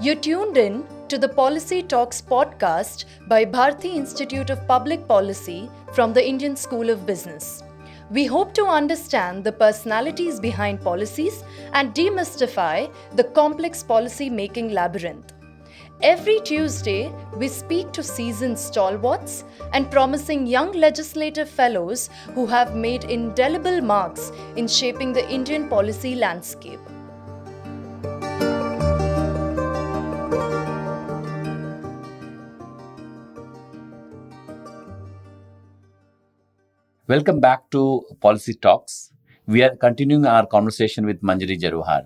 You're 0.00 0.14
tuned 0.14 0.56
in 0.56 0.86
to 1.08 1.18
the 1.18 1.28
Policy 1.28 1.82
Talks 1.82 2.22
podcast 2.22 3.06
by 3.26 3.44
Bharti 3.44 3.96
Institute 3.96 4.48
of 4.48 4.64
Public 4.68 5.08
Policy 5.08 5.68
from 5.92 6.12
the 6.12 6.24
Indian 6.24 6.54
School 6.54 6.88
of 6.88 7.04
Business. 7.04 7.64
We 8.08 8.24
hope 8.24 8.54
to 8.54 8.66
understand 8.66 9.42
the 9.42 9.50
personalities 9.50 10.38
behind 10.38 10.80
policies 10.82 11.42
and 11.72 11.92
demystify 11.94 12.92
the 13.16 13.24
complex 13.24 13.82
policy 13.82 14.30
making 14.30 14.70
labyrinth. 14.70 15.32
Every 16.00 16.38
Tuesday, 16.42 17.12
we 17.36 17.48
speak 17.48 17.90
to 17.90 18.02
seasoned 18.04 18.56
stalwarts 18.56 19.42
and 19.72 19.90
promising 19.90 20.46
young 20.46 20.70
legislative 20.70 21.50
fellows 21.50 22.08
who 22.36 22.46
have 22.46 22.76
made 22.76 23.02
indelible 23.02 23.80
marks 23.80 24.30
in 24.54 24.68
shaping 24.68 25.12
the 25.12 25.28
Indian 25.28 25.68
policy 25.68 26.14
landscape. 26.14 26.78
Welcome 37.08 37.40
back 37.40 37.70
to 37.70 38.04
Policy 38.20 38.52
Talks. 38.52 39.14
We 39.46 39.62
are 39.62 39.74
continuing 39.74 40.26
our 40.26 40.44
conversation 40.44 41.06
with 41.06 41.22
Manjari 41.22 41.58
Jaruhar. 41.58 42.02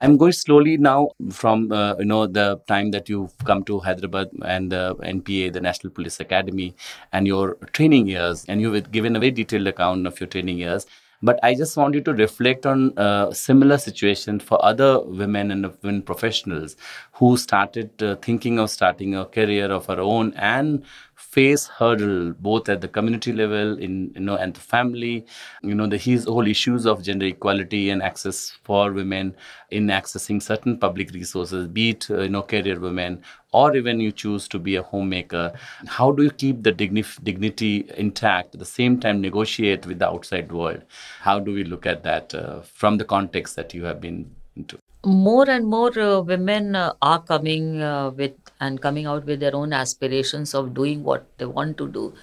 I'm 0.00 0.16
going 0.16 0.32
slowly 0.32 0.76
now 0.76 1.10
from 1.30 1.70
uh, 1.70 1.94
you 2.00 2.04
know 2.04 2.26
the 2.26 2.60
time 2.66 2.90
that 2.90 3.08
you've 3.08 3.38
come 3.44 3.62
to 3.66 3.78
Hyderabad 3.78 4.30
and 4.44 4.72
the 4.72 4.96
NPA, 4.96 5.52
the 5.52 5.60
National 5.60 5.92
Police 5.92 6.18
Academy, 6.18 6.74
and 7.12 7.28
your 7.28 7.54
training 7.72 8.08
years, 8.08 8.44
and 8.48 8.60
you've 8.60 8.90
given 8.90 9.14
a 9.14 9.20
very 9.20 9.30
detailed 9.30 9.68
account 9.68 10.04
of 10.04 10.18
your 10.18 10.26
training 10.26 10.58
years. 10.58 10.84
But 11.22 11.40
I 11.42 11.54
just 11.54 11.76
want 11.76 11.94
you 11.94 12.00
to 12.02 12.12
reflect 12.12 12.64
on 12.64 12.92
a 12.96 13.30
similar 13.32 13.78
situation 13.78 14.38
for 14.38 14.64
other 14.64 15.00
women 15.00 15.50
and 15.50 15.72
women 15.82 16.02
professionals 16.02 16.76
who 17.12 17.36
started 17.36 18.02
uh, 18.02 18.16
thinking 18.16 18.60
of 18.60 18.70
starting 18.70 19.16
a 19.16 19.24
career 19.24 19.70
of 19.70 19.86
her 19.86 20.00
own 20.00 20.32
and 20.34 20.84
face 21.18 21.66
hurdle 21.66 22.32
both 22.38 22.68
at 22.68 22.80
the 22.80 22.88
community 22.88 23.32
level 23.32 23.76
in 23.78 24.12
you 24.14 24.20
know 24.20 24.36
and 24.36 24.54
the 24.54 24.60
family. 24.60 25.26
You 25.62 25.74
know 25.74 25.86
the 25.86 25.98
his 25.98 26.24
whole 26.24 26.46
issues 26.46 26.86
of 26.86 27.02
gender 27.02 27.26
equality 27.26 27.90
and 27.90 28.02
access 28.02 28.56
for 28.62 28.92
women 28.92 29.34
in 29.70 29.88
accessing 29.88 30.42
certain 30.42 30.78
public 30.78 31.12
resources 31.12 31.66
be 31.66 31.90
it 31.90 32.10
uh, 32.10 32.22
you 32.22 32.28
know 32.28 32.42
career 32.42 32.78
women 32.78 33.22
or 33.52 33.76
even 33.76 34.00
you 34.00 34.12
choose 34.12 34.46
to 34.48 34.58
be 34.58 34.76
a 34.76 34.82
homemaker. 34.82 35.52
How 35.86 36.12
do 36.12 36.22
you 36.22 36.30
keep 36.30 36.62
the 36.62 36.72
dignity 36.72 37.90
intact 37.96 38.54
at 38.54 38.60
the 38.60 38.66
same 38.66 39.00
time 39.00 39.20
negotiate 39.20 39.86
with 39.86 39.98
the 39.98 40.08
outside 40.08 40.52
world? 40.52 40.82
How 41.20 41.38
do 41.38 41.52
we 41.52 41.64
look 41.64 41.86
at 41.86 42.02
that 42.02 42.34
uh, 42.34 42.60
from 42.60 42.98
the 42.98 43.04
context 43.04 43.56
that 43.56 43.74
you 43.74 43.84
have 43.84 44.00
been 44.00 44.30
into? 44.56 44.78
More 45.04 45.48
and 45.48 45.66
more 45.66 45.98
uh, 45.98 46.20
women 46.20 46.76
uh, 46.76 46.92
are 47.00 47.22
coming 47.22 47.80
uh, 47.82 48.10
with 48.10 48.34
and 48.60 48.80
coming 48.80 49.06
out 49.06 49.24
with 49.24 49.40
their 49.40 49.54
own 49.54 49.72
aspirations 49.72 50.54
of 50.54 50.74
doing 50.74 51.02
what 51.02 51.26
they 51.38 51.46
want 51.46 51.76
to 51.78 51.88
do. 51.88 52.14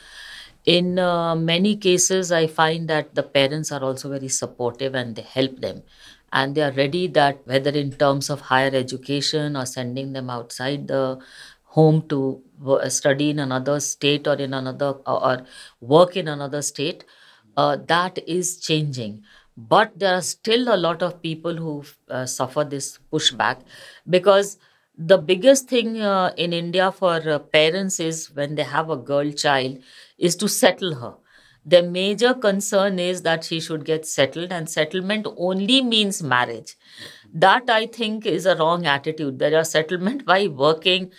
In 0.65 0.97
uh, 0.97 1.35
many 1.35 1.75
cases 1.75 2.31
i 2.31 2.47
find 2.47 2.87
that 2.89 3.13
the 3.13 3.21
parents 3.23 3.71
are 3.71 3.83
also 3.83 4.09
very 4.09 4.27
supportive 4.29 4.95
and 4.95 5.15
they 5.15 5.21
help 5.21 5.59
them. 5.61 5.83
And 6.33 6.55
they 6.55 6.61
are 6.63 6.71
ready 6.71 7.07
that 7.07 7.39
whether 7.45 7.69
in 7.69 7.91
terms 7.93 8.29
of 8.29 8.41
higher 8.41 8.71
education 8.73 9.55
or 9.55 9.65
sending 9.65 10.13
them 10.13 10.29
outside 10.29 10.87
the 10.87 11.19
home 11.63 12.07
to 12.09 12.41
study 12.89 13.29
in 13.29 13.39
another 13.39 13.79
state 13.79 14.27
or 14.27 14.35
in 14.35 14.53
another 14.53 14.91
or 15.05 15.45
work 15.81 16.15
in 16.17 16.27
another 16.27 16.61
state 16.61 17.03
uh, 17.57 17.77
that 17.87 18.17
is 18.27 18.59
changing. 18.59 19.23
But 19.57 19.97
there 19.97 20.13
are 20.15 20.21
still 20.21 20.73
a 20.73 20.77
lot 20.77 21.01
of 21.01 21.21
people 21.21 21.55
who 21.55 21.83
uh, 22.09 22.25
suffer 22.25 22.63
this 22.65 22.99
pushback 23.11 23.61
because 24.09 24.57
the 24.97 25.17
biggest 25.17 25.67
thing 25.67 26.01
uh, 26.01 26.31
in 26.37 26.53
india 26.53 26.91
for 26.91 27.15
uh, 27.29 27.39
parents 27.39 27.99
is 27.99 28.31
when 28.33 28.55
they 28.55 28.63
have 28.63 28.89
a 28.89 28.97
girl 28.97 29.31
child 29.31 29.77
is 30.17 30.35
to 30.37 30.47
settle 30.47 30.95
her. 30.95 31.13
Their 31.67 31.81
major 31.81 32.35
concern 32.35 32.99
is 32.99 33.23
that 33.23 33.43
she 33.43 33.59
should 33.59 33.85
get 33.85 34.05
settled 34.05 34.51
and 34.51 34.69
settlement 34.69 35.25
only 35.35 35.81
means 35.81 36.21
marriage. 36.21 36.75
That 37.33 37.69
i 37.69 37.87
think 37.87 38.25
is 38.25 38.45
a 38.45 38.55
wrong 38.55 38.85
attitude. 38.85 39.39
There 39.39 39.57
are 39.57 39.63
settlement 39.65 40.25
by 40.25 40.47
working 40.47 41.11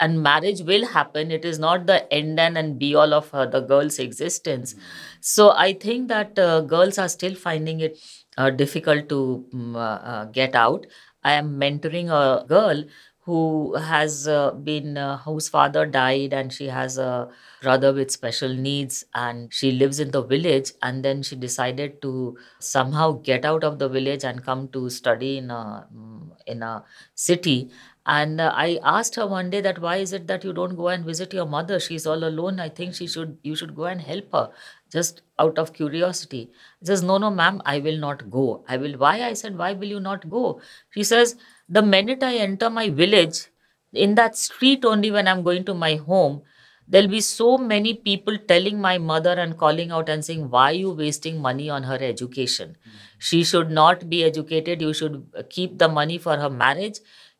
and 0.00 0.22
marriage 0.22 0.60
will 0.60 0.86
happen. 0.86 1.30
It 1.30 1.44
is 1.44 1.58
not 1.58 1.86
the 1.86 2.12
end 2.12 2.38
and, 2.38 2.56
and 2.58 2.78
be 2.78 2.94
all 2.94 3.14
of 3.14 3.30
uh, 3.34 3.46
the 3.46 3.60
girl's 3.60 3.98
existence. 3.98 4.74
So 5.20 5.50
i 5.52 5.72
think 5.72 6.08
that 6.08 6.38
uh, 6.38 6.60
girls 6.60 6.98
are 6.98 7.08
still 7.08 7.34
finding 7.34 7.80
it 7.80 7.98
uh, 8.36 8.50
difficult 8.50 9.08
to 9.08 9.46
uh, 9.76 10.24
get 10.26 10.54
out. 10.54 10.86
I 11.22 11.32
am 11.32 11.58
mentoring 11.58 12.08
a 12.10 12.44
girl 12.46 12.84
who 13.24 13.74
has 13.76 14.28
uh, 14.28 14.50
been 14.50 14.98
uh, 14.98 15.16
whose 15.18 15.48
father 15.48 15.86
died 15.86 16.34
and 16.34 16.52
she 16.52 16.66
has 16.66 16.98
a 16.98 17.28
brother 17.62 17.92
with 17.92 18.10
special 18.10 18.52
needs 18.54 19.04
and 19.14 19.52
she 19.52 19.72
lives 19.72 19.98
in 19.98 20.10
the 20.10 20.22
village 20.22 20.72
and 20.82 21.02
then 21.02 21.22
she 21.22 21.34
decided 21.34 22.02
to 22.02 22.36
somehow 22.58 23.12
get 23.12 23.46
out 23.46 23.64
of 23.64 23.78
the 23.78 23.88
village 23.88 24.24
and 24.24 24.44
come 24.44 24.68
to 24.68 24.90
study 24.90 25.38
in 25.38 25.50
a 25.50 25.86
mm, 25.94 26.28
in 26.46 26.62
a 26.62 26.84
city. 27.14 27.70
And 28.06 28.38
uh, 28.42 28.52
i 28.54 28.78
asked 28.84 29.14
her 29.14 29.26
one 29.26 29.48
day 29.48 29.62
that 29.62 29.78
why 29.78 29.96
is 29.96 30.12
it 30.12 30.26
that 30.26 30.44
you 30.44 30.52
don't 30.52 30.76
go 30.76 30.88
and 30.88 31.04
visit 31.06 31.32
your 31.32 31.46
mother? 31.46 31.80
She's 31.80 32.06
all 32.06 32.22
alone. 32.24 32.60
I 32.60 32.68
think 32.68 32.94
she 32.94 33.06
should 33.06 33.38
you 33.42 33.56
should 33.56 33.74
go 33.74 33.84
and 33.86 34.02
help 34.02 34.30
her 34.32 34.50
just 34.92 35.22
out 35.38 35.58
of 35.58 35.72
curiosity. 35.72 36.50
She 36.80 36.86
says 36.86 37.02
no 37.02 37.16
no 37.18 37.30
ma'am 37.30 37.62
i 37.64 37.78
will 37.78 37.96
not 37.98 38.30
go. 38.30 38.64
I 38.68 38.76
will 38.76 38.98
why? 38.98 39.22
I 39.22 39.32
said 39.32 39.56
why 39.56 39.72
will 39.72 39.88
you 39.96 40.00
not 40.00 40.28
go? 40.28 40.60
She 40.90 41.02
says 41.02 41.36
the 41.68 41.82
minute 41.82 42.22
i 42.22 42.36
enter 42.36 42.70
my 42.70 42.88
village 42.90 43.46
in 43.92 44.14
that 44.14 44.36
street 44.36 44.84
only 44.84 45.10
when 45.10 45.28
i'm 45.28 45.42
going 45.42 45.64
to 45.64 45.74
my 45.74 45.94
home 45.96 46.42
there'll 46.86 47.08
be 47.08 47.20
so 47.20 47.56
many 47.56 47.94
people 47.94 48.36
telling 48.48 48.80
my 48.80 48.98
mother 48.98 49.32
and 49.32 49.56
calling 49.56 49.90
out 49.90 50.08
and 50.08 50.24
saying 50.24 50.50
why 50.50 50.70
you 50.70 50.90
wasting 50.90 51.40
money 51.40 51.70
on 51.70 51.82
her 51.84 51.96
education? 51.98 52.76
She 53.18 53.42
should 53.42 53.70
not 53.70 54.10
be 54.10 54.22
educated. 54.22 54.82
You 54.82 54.92
should 54.92 55.24
keep 55.48 55.78
the 55.78 55.88
money 55.88 56.18
for 56.18 56.36
her 56.36 56.50
marriage. 56.50 56.98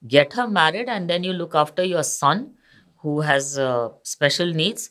Get 0.09 0.33
her 0.33 0.49
married 0.49 0.89
and 0.89 1.11
then 1.11 1.25
you 1.25 1.35
look 1.35 1.55
after 1.55 1.85
your 1.85 2.03
son 2.03 2.55
who 3.03 3.21
has 3.21 3.59
uh, 3.59 3.91
special 4.03 4.47
needs 4.53 4.89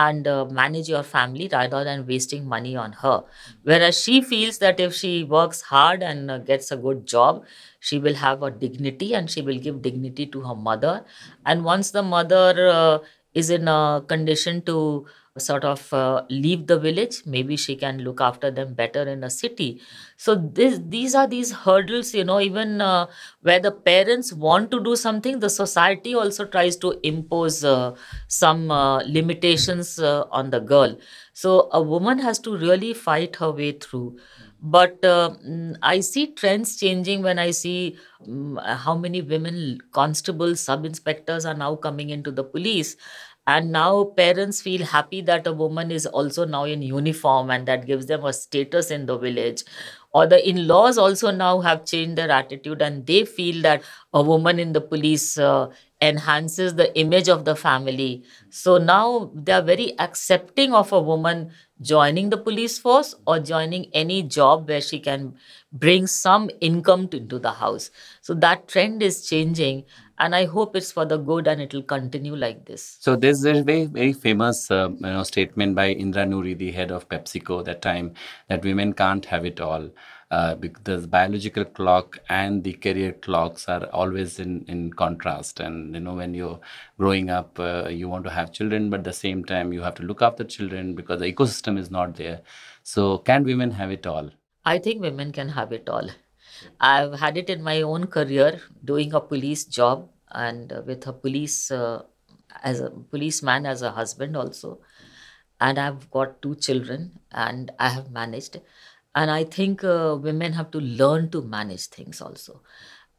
and 0.00 0.26
uh, 0.28 0.44
manage 0.46 0.88
your 0.88 1.02
family 1.02 1.48
rather 1.52 1.82
than 1.84 2.06
wasting 2.06 2.46
money 2.46 2.76
on 2.76 2.92
her. 3.04 3.22
Whereas 3.62 4.00
she 4.02 4.20
feels 4.20 4.58
that 4.58 4.80
if 4.80 4.94
she 4.94 5.24
works 5.24 5.62
hard 5.62 6.02
and 6.02 6.30
uh, 6.30 6.38
gets 6.38 6.70
a 6.70 6.76
good 6.76 7.06
job 7.06 7.44
she 7.80 7.98
will 7.98 8.14
have 8.14 8.42
a 8.42 8.50
dignity 8.50 9.14
and 9.14 9.30
she 9.30 9.40
will 9.42 9.58
give 9.58 9.80
dignity 9.82 10.26
to 10.26 10.40
her 10.40 10.54
mother. 10.54 11.04
And 11.44 11.64
once 11.64 11.90
the 11.92 12.02
mother 12.02 12.68
uh, 12.68 12.98
is 13.34 13.50
in 13.50 13.68
a 13.68 14.02
condition 14.06 14.62
to 14.62 15.06
sort 15.38 15.64
of 15.64 15.92
uh, 15.92 16.22
leave 16.30 16.66
the 16.66 16.78
village. 16.78 17.22
Maybe 17.26 17.56
she 17.56 17.76
can 17.76 17.98
look 17.98 18.20
after 18.20 18.50
them 18.50 18.74
better 18.74 19.02
in 19.02 19.24
a 19.24 19.30
city. 19.30 19.80
So 20.16 20.34
this, 20.34 20.80
these 20.86 21.14
are 21.14 21.26
these 21.26 21.52
hurdles 21.52 22.14
you 22.14 22.24
know 22.24 22.40
even 22.40 22.80
uh, 22.80 23.06
where 23.42 23.60
the 23.60 23.70
parents 23.72 24.32
want 24.32 24.70
to 24.70 24.82
do 24.82 24.96
something 24.96 25.40
the 25.40 25.50
society 25.50 26.14
also 26.14 26.44
tries 26.46 26.76
to 26.76 26.98
impose 27.02 27.64
uh, 27.64 27.94
some 28.28 28.70
uh, 28.70 29.02
limitations 29.04 29.98
uh, 29.98 30.24
on 30.30 30.50
the 30.50 30.60
girl. 30.60 30.96
So 31.32 31.68
a 31.72 31.82
woman 31.82 32.18
has 32.20 32.38
to 32.40 32.56
really 32.56 32.94
fight 32.94 33.36
her 33.36 33.50
way 33.50 33.72
through. 33.72 34.18
But 34.60 35.04
uh, 35.04 35.36
mm, 35.46 35.76
i 35.82 36.00
see 36.00 36.32
trends 36.32 36.76
changing 36.80 37.22
when 37.22 37.38
i 37.38 37.50
see 37.50 37.96
mm, 38.26 38.76
how 38.84 38.96
many 38.96 39.20
women 39.20 39.78
constables 39.92 40.60
sub 40.60 40.86
inspectors 40.86 41.44
are 41.44 41.54
now 41.54 41.76
coming 41.76 42.08
into 42.10 42.30
the 42.30 42.42
police 42.42 42.96
and 43.46 43.70
now 43.70 44.04
parents 44.04 44.60
feel 44.60 44.84
happy 44.84 45.20
that 45.20 45.46
a 45.46 45.52
woman 45.52 45.90
is 45.90 46.04
also 46.06 46.44
now 46.44 46.64
in 46.64 46.82
uniform 46.82 47.50
and 47.50 47.66
that 47.68 47.86
gives 47.86 48.06
them 48.06 48.24
a 48.24 48.32
status 48.32 48.90
in 48.90 49.06
the 49.06 49.16
village. 49.16 49.62
Or 50.12 50.26
the 50.26 50.48
in-laws 50.48 50.98
also 50.98 51.30
now 51.30 51.60
have 51.60 51.84
changed 51.84 52.16
their 52.16 52.30
attitude 52.30 52.80
and 52.82 53.06
they 53.06 53.24
feel 53.24 53.62
that 53.62 53.82
a 54.12 54.22
woman 54.22 54.58
in 54.58 54.72
the 54.72 54.80
police 54.80 55.38
uh, 55.38 55.70
enhances 56.00 56.74
the 56.74 56.96
image 56.98 57.28
of 57.28 57.44
the 57.44 57.54
family. 57.54 58.24
So 58.50 58.78
now 58.78 59.30
they 59.34 59.52
are 59.52 59.62
very 59.62 59.98
accepting 59.98 60.72
of 60.72 60.90
a 60.92 61.00
woman 61.00 61.52
joining 61.80 62.30
the 62.30 62.38
police 62.38 62.78
force 62.78 63.14
or 63.26 63.38
joining 63.38 63.90
any 63.92 64.22
job 64.22 64.68
where 64.68 64.80
she 64.80 64.98
can 64.98 65.36
bring 65.72 66.06
some 66.06 66.50
income 66.60 67.08
to, 67.08 67.18
into 67.18 67.38
the 67.38 67.52
house. 67.52 67.90
So 68.22 68.34
that 68.34 68.68
trend 68.68 69.02
is 69.02 69.26
changing 69.28 69.84
and 70.18 70.34
i 70.34 70.44
hope 70.44 70.74
it's 70.76 70.90
for 70.92 71.04
the 71.04 71.16
good 71.16 71.46
and 71.46 71.60
it 71.60 71.72
will 71.74 71.82
continue 71.82 72.36
like 72.36 72.64
this 72.64 72.96
So 73.00 73.16
there's 73.16 73.44
a 73.44 73.62
very 73.62 73.86
very 73.86 74.12
famous 74.12 74.70
uh, 74.70 74.88
you 74.90 75.12
know 75.14 75.22
statement 75.22 75.74
by 75.74 75.90
Indra 75.90 76.24
Nooyi, 76.24 76.56
the 76.58 76.70
head 76.72 76.90
of 76.90 77.08
PepsiCo, 77.08 77.64
that 77.64 77.82
time 77.82 78.14
that 78.48 78.64
women 78.64 78.92
can't 78.92 79.24
have 79.26 79.44
it 79.44 79.60
all. 79.60 79.90
Uh, 80.30 80.56
because 80.56 80.82
the 80.82 81.06
biological 81.06 81.64
clock 81.64 82.18
and 82.28 82.64
the 82.64 82.72
career 82.72 83.12
clocks 83.12 83.68
are 83.68 83.84
always 83.92 84.40
in, 84.40 84.64
in 84.66 84.92
contrast 84.92 85.60
and 85.60 85.94
you 85.94 86.00
know 86.00 86.14
when 86.14 86.34
you're 86.34 86.58
growing 86.98 87.30
up 87.30 87.60
uh, 87.60 87.86
you 87.88 88.08
want 88.08 88.24
to 88.24 88.30
have 88.30 88.50
children 88.50 88.90
but 88.90 88.98
at 88.98 89.04
the 89.04 89.12
same 89.12 89.44
time 89.44 89.72
you 89.72 89.80
have 89.80 89.94
to 89.94 90.02
look 90.02 90.22
after 90.22 90.42
children 90.42 90.96
because 90.96 91.20
the 91.20 91.32
ecosystem 91.32 91.78
is 91.78 91.92
not 91.92 92.16
there 92.16 92.40
so 92.82 93.18
can 93.18 93.44
women 93.44 93.70
have 93.70 93.92
it 93.92 94.04
all 94.04 94.28
I 94.64 94.80
think 94.80 95.00
women 95.00 95.30
can 95.30 95.50
have 95.50 95.72
it 95.72 95.88
all. 95.88 96.10
I've 96.80 97.14
had 97.20 97.36
it 97.36 97.50
in 97.50 97.62
my 97.62 97.82
own 97.82 98.06
career 98.06 98.60
doing 98.84 99.14
a 99.14 99.20
police 99.20 99.64
job. 99.78 100.08
and 100.38 100.72
uh, 100.76 100.78
with 100.86 101.06
a 101.10 101.12
police 101.24 101.70
uh, 101.74 102.02
as 102.70 102.80
a 102.86 102.88
policeman 103.12 103.66
as 103.72 103.82
a 103.82 103.90
husband 103.98 104.36
also. 104.40 104.70
And 105.60 105.78
i've 105.78 106.10
got 106.16 106.40
two 106.42 106.54
children 106.66 107.04
and 107.32 107.70
i 107.78 107.88
have 107.88 108.10
managed. 108.10 108.60
And 109.14 109.30
i 109.30 109.44
think 109.44 109.84
uh, 109.84 110.16
women 110.28 110.52
have 110.52 110.70
to 110.72 110.80
learn 110.80 111.30
to 111.30 111.42
manage 111.42 111.86
things 111.86 112.20
also. 112.20 112.60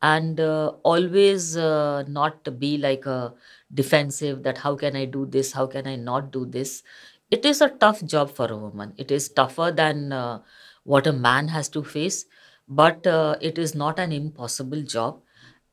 And 0.02 0.40
uh, 0.40 0.74
always 0.84 1.58
uh, 1.58 2.04
not 2.08 2.60
be 2.60 2.78
like 2.78 3.06
a 3.08 3.34
defensive 3.74 4.44
that 4.44 4.60
how 4.60 4.76
can 4.76 4.96
i 4.96 5.06
do 5.06 5.26
this 5.26 5.52
how 5.54 5.66
can 5.68 5.88
i 5.88 5.96
not 5.96 6.32
do 6.32 6.46
this. 6.46 6.84
It 7.32 7.46
is 7.46 7.62
a 7.62 7.70
tough 7.70 8.04
job 8.06 8.30
for 8.32 8.46
a 8.48 8.58
woman. 8.58 8.94
It 8.98 9.12
is 9.12 9.28
tougher 9.30 9.72
than 9.72 10.14
uh, 10.14 10.40
what 10.84 11.08
a 11.08 11.14
man 11.14 11.50
has 11.50 11.68
to 11.70 11.84
face 11.84 12.26
but 12.68 13.06
uh, 13.08 13.36
it 13.42 13.58
is 13.58 13.74
not 13.76 14.00
an 14.00 14.12
impossible 14.12 14.82
job. 14.84 15.22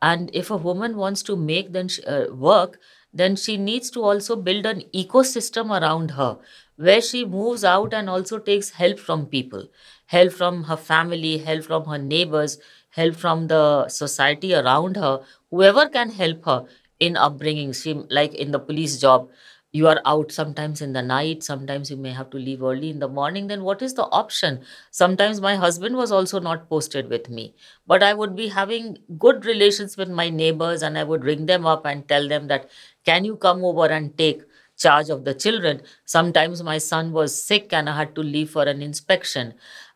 And 0.02 0.30
if 0.34 0.50
a 0.50 0.56
woman 0.56 0.96
wants 0.96 1.22
to 1.24 1.36
make 1.36 1.72
then 1.72 1.88
sh- 1.88 2.00
uh, 2.06 2.26
work 2.32 2.78
then 3.16 3.36
she 3.36 3.56
needs 3.56 3.90
to 3.92 4.02
also 4.02 4.34
build 4.34 4.66
an 4.66 4.82
ecosystem 4.92 5.70
around 5.80 6.10
her 6.12 6.36
where 6.76 7.00
she 7.00 7.24
moves 7.24 7.62
out 7.64 7.94
and 7.94 8.10
also 8.10 8.38
takes 8.38 8.70
help 8.70 8.98
from 8.98 9.26
people. 9.26 9.68
Help 10.06 10.32
from 10.32 10.64
her 10.64 10.76
family 10.76 11.38
help 11.38 11.64
from 11.64 11.84
her 11.84 11.98
neighbors 11.98 12.58
help 12.90 13.14
from 13.14 13.46
the 13.48 13.88
society 13.88 14.54
around 14.54 14.96
her. 14.96 15.20
Whoever 15.50 15.88
can 15.88 16.10
help 16.10 16.44
her 16.44 16.64
in 17.00 17.16
upbringing 17.16 17.72
she 17.72 17.94
like 18.10 18.34
in 18.34 18.50
the 18.50 18.58
police 18.58 18.98
job 19.00 19.28
you 19.76 19.88
are 19.88 20.00
out 20.06 20.30
sometimes 20.32 20.80
in 20.80 20.92
the 20.92 21.02
night 21.02 21.42
sometimes 21.42 21.90
you 21.90 21.96
may 21.96 22.10
have 22.18 22.30
to 22.30 22.36
leave 22.38 22.62
early 22.62 22.90
in 22.90 23.00
the 23.00 23.08
morning 23.08 23.48
then 23.48 23.62
what 23.64 23.82
is 23.82 23.94
the 23.94 24.04
option? 24.04 24.60
Sometimes 24.90 25.40
my 25.40 25.56
husband 25.56 25.96
was 25.96 26.12
also 26.12 26.38
not 26.40 26.68
posted 26.68 27.10
with 27.10 27.28
me 27.28 27.54
but 27.86 28.02
i 28.02 28.14
would 28.14 28.36
be 28.36 28.48
having 28.48 28.98
good 29.18 29.44
relations 29.44 29.96
with 29.96 30.08
my 30.08 30.28
neighbors 30.30 30.82
and 30.82 30.96
i 30.98 31.04
would 31.04 31.24
ring 31.24 31.46
them 31.46 31.66
up 31.66 31.84
and 31.86 32.08
tell 32.08 32.28
them 32.28 32.46
that 32.48 32.70
can 33.04 33.24
you 33.24 33.36
come 33.36 33.64
over 33.64 33.86
and 33.86 34.16
take 34.16 34.42
charge 34.76 35.08
of 35.08 35.24
the 35.24 35.34
children? 35.34 35.82
Sometimes 36.04 36.62
my 36.62 36.78
son 36.78 37.12
was 37.12 37.40
sick 37.40 37.72
and 37.72 37.88
i 37.88 37.96
had 37.96 38.14
to 38.16 38.22
leave 38.22 38.50
for 38.50 38.64
an 38.64 38.82
inspection. 38.82 39.54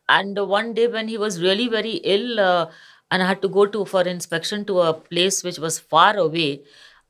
And 0.08 0.38
one 0.48 0.72
day 0.74 0.86
when 0.86 1.08
he 1.08 1.18
was 1.18 1.40
really 1.42 1.68
very 1.68 1.94
ill 2.14 2.40
uh, 2.40 2.70
and 3.10 3.22
i 3.22 3.26
had 3.26 3.42
to 3.42 3.48
go 3.48 3.66
to 3.66 3.84
for 3.84 4.02
inspection 4.02 4.64
to 4.66 4.80
a 4.80 4.92
place 4.94 5.42
which 5.44 5.58
was 5.58 5.78
far 5.78 6.16
away 6.16 6.62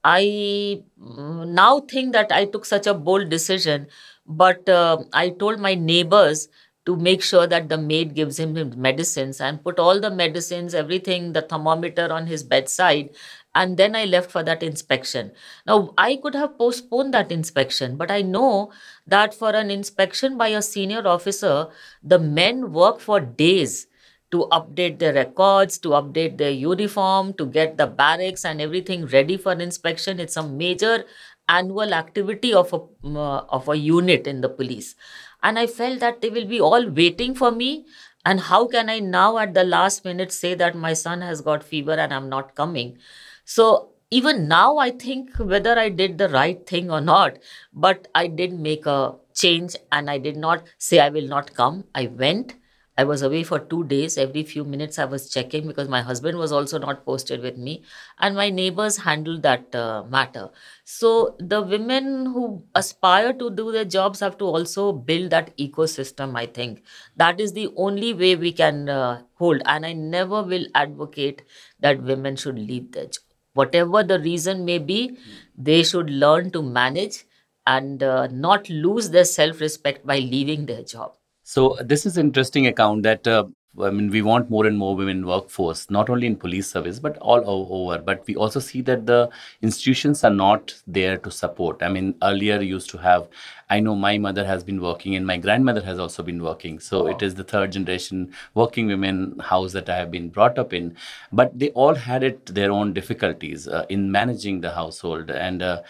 I 0.05 0.83
now 0.99 1.81
think 1.81 2.12
that 2.12 2.33
I 2.33 2.45
took 2.47 2.65
such 2.65 2.87
a 2.87 2.95
bold 2.95 3.29
decision, 3.31 3.89
but 4.27 4.69
uh, 4.69 4.99
I 5.12 5.31
told 5.31 5.59
my 5.61 5.75
neighbors 5.75 6.49
to 6.87 6.97
make 6.97 7.23
sure 7.23 7.47
that 7.47 7.69
the 7.69 7.77
maid 7.77 8.15
gives 8.15 8.39
him 8.39 8.55
medicines 8.81 9.41
and 9.41 9.62
put 9.62 9.79
all 9.79 10.00
the 10.00 10.11
medicines, 10.11 10.75
everything, 10.75 11.33
the 11.33 11.43
thermometer 11.43 12.11
on 12.11 12.27
his 12.27 12.43
bedside. 12.43 13.11
And 13.55 13.77
then 13.77 13.95
I 13.97 14.05
left 14.06 14.31
for 14.31 14.43
that 14.45 14.62
inspection. 14.62 15.33
Now, 15.67 15.93
I 15.99 16.17
could 16.17 16.35
have 16.35 16.56
postponed 16.56 17.12
that 17.12 17.31
inspection, 17.33 17.97
but 17.97 18.11
I 18.11 18.23
know 18.23 18.73
that 19.06 19.35
for 19.35 19.50
an 19.50 19.71
inspection 19.71 20.39
by 20.39 20.49
a 20.49 20.62
senior 20.62 21.06
officer, 21.06 21.67
the 22.03 22.19
men 22.19 22.73
work 22.73 23.00
for 23.00 23.21
days 23.21 23.88
to 24.31 24.47
update 24.53 24.99
their 24.99 25.15
records, 25.15 25.79
to 25.79 25.91
update 25.91 26.37
their 26.39 26.51
uniform, 26.51 27.33
to 27.35 27.47
get 27.47 27.77
the 27.79 27.87
barracks 27.87 28.45
and 28.45 28.61
everything 28.61 29.07
ready 29.07 29.37
for 29.37 29.53
inspection. 29.53 30.21
It's 30.21 30.37
a 30.37 30.43
major 30.47 31.05
annual 31.49 31.95
activity 31.95 32.53
of 32.53 32.73
a 32.73 32.81
uh, 33.09 33.41
of 33.49 33.69
a 33.69 33.77
unit 33.77 34.27
in 34.27 34.41
the 34.43 34.49
police, 34.49 34.95
and 35.43 35.59
I 35.59 35.67
felt 35.67 36.01
that 36.01 36.21
they 36.21 36.31
will 36.31 36.47
be 36.47 36.61
all 36.61 36.89
waiting 36.89 37.35
for 37.35 37.51
me. 37.51 37.87
And 38.25 38.41
how 38.41 38.67
can 38.67 38.91
I 38.91 38.99
now 38.99 39.39
at 39.39 39.55
the 39.55 39.65
last 39.65 40.05
minute 40.05 40.33
say 40.33 40.55
that 40.55 40.75
my 40.77 40.93
son 40.93 41.23
has 41.23 41.41
got 41.41 41.63
fever 41.63 41.93
and 41.93 42.13
I'm 42.13 42.29
not 42.29 42.55
coming? 42.55 42.99
So 43.45 43.91
even 44.11 44.49
now, 44.49 44.79
I 44.79 44.91
think 44.91 45.37
whether 45.37 45.79
I 45.79 45.89
did 45.89 46.19
the 46.19 46.29
right 46.29 46.67
thing 46.67 46.91
or 46.91 47.01
not, 47.01 47.39
but 47.73 48.09
I 48.15 48.27
did 48.27 48.53
make 48.53 48.87
a 48.87 49.15
change 49.35 49.77
and 49.93 50.11
I 50.11 50.19
did 50.19 50.37
not 50.37 50.65
say 50.79 50.99
I 50.99 51.09
will 51.11 51.29
not 51.29 51.55
come. 51.55 51.85
I 51.95 52.07
went 52.07 52.55
I 52.99 53.05
was 53.05 53.23
away 53.23 53.45
for 53.45 53.59
two 53.61 53.85
days. 53.85 54.19
Every 54.19 54.43
few 54.43 54.65
minutes, 54.65 54.99
I 54.99 55.05
was 55.06 55.31
checking 55.31 55.69
because 55.69 55.89
my 55.89 56.03
husband 56.03 56.37
was 56.37 56.53
also 56.53 56.79
not 56.79 57.05
posted 57.06 57.41
with 57.43 57.56
me, 57.56 57.85
and 58.19 58.35
my 58.35 58.50
neighbors 58.50 58.97
handled 58.99 59.43
that 59.43 59.75
uh, 59.75 60.03
matter. 60.17 60.50
So, 60.85 61.37
the 61.39 61.62
women 61.62 62.27
who 62.27 62.65
aspire 62.75 63.33
to 63.35 63.50
do 63.50 63.71
their 63.73 63.85
jobs 63.85 64.21
have 64.21 64.37
to 64.39 64.45
also 64.47 64.93
build 64.93 65.31
that 65.31 65.56
ecosystem. 65.59 66.37
I 66.37 66.47
think 66.47 66.83
that 67.17 67.41
is 67.41 67.53
the 67.53 67.69
only 67.77 68.12
way 68.15 68.35
we 68.37 68.53
can 68.53 68.89
uh, 68.89 69.23
hold. 69.35 69.62
And 69.67 69.87
I 69.87 69.93
never 69.93 70.43
will 70.43 70.67
advocate 70.75 71.43
that 71.81 72.03
women 72.03 72.37
should 72.37 72.59
leave 72.59 72.93
their 72.93 73.06
job. 73.06 73.23
Whatever 73.55 74.03
the 74.03 74.19
reason 74.21 74.65
may 74.65 74.79
be, 74.79 75.17
they 75.56 75.83
should 75.83 76.11
learn 76.11 76.50
to 76.53 76.62
manage 76.62 77.25
and 77.67 78.03
uh, 78.03 78.27
not 78.29 78.69
lose 78.71 79.11
their 79.11 79.25
self 79.25 79.61
respect 79.61 80.06
by 80.06 80.19
leaving 80.19 80.67
their 80.67 80.83
job. 80.83 81.18
So 81.49 81.79
this 81.81 82.05
is 82.05 82.19
interesting 82.19 82.67
account 82.67 83.05
that 83.05 83.27
uh, 83.27 83.45
I 83.83 83.89
mean 83.89 84.11
we 84.11 84.21
want 84.21 84.50
more 84.50 84.67
and 84.67 84.77
more 84.77 84.95
women 84.95 85.25
workforce, 85.27 85.89
not 85.89 86.11
only 86.11 86.27
in 86.27 86.37
police 86.37 86.71
service 86.71 86.99
but 86.99 87.17
all 87.19 87.43
over. 87.47 87.97
But 88.03 88.27
we 88.27 88.37
also 88.37 88.61
see 88.61 88.83
that 88.83 89.06
the 89.06 89.31
institutions 89.62 90.25
are 90.25 90.31
not 90.31 90.75
there 90.87 91.17
to 91.17 91.31
support. 91.31 91.83
I 91.83 91.89
mean 91.89 92.17
earlier 92.23 92.61
used 92.61 92.91
to 92.91 92.99
have. 92.99 93.29
I 93.71 93.81
know 93.81 93.95
my 93.95 94.19
mother 94.19 94.45
has 94.45 94.62
been 94.62 94.83
working 94.83 95.15
and 95.15 95.27
my 95.27 95.39
grandmother 95.39 95.81
has 95.81 95.99
also 95.99 96.23
been 96.23 96.43
working. 96.43 96.81
So 96.81 97.06
it 97.06 97.23
is 97.23 97.35
the 97.35 97.45
third 97.45 97.73
generation 97.73 98.35
working 98.53 98.87
women 98.87 99.39
house 99.39 99.73
that 99.73 99.89
I 99.89 99.97
have 99.97 100.11
been 100.11 100.29
brought 100.29 100.59
up 100.59 100.75
in. 100.75 100.97
But 101.33 101.59
they 101.59 101.71
all 101.71 101.95
had 101.95 102.23
it 102.23 102.45
their 102.45 102.71
own 102.71 102.93
difficulties 102.93 103.67
uh, 103.67 103.87
in 103.89 104.12
managing 104.12 104.61
the 104.61 104.73
household 104.73 105.31
and. 105.31 105.62
Uh, 105.62 105.81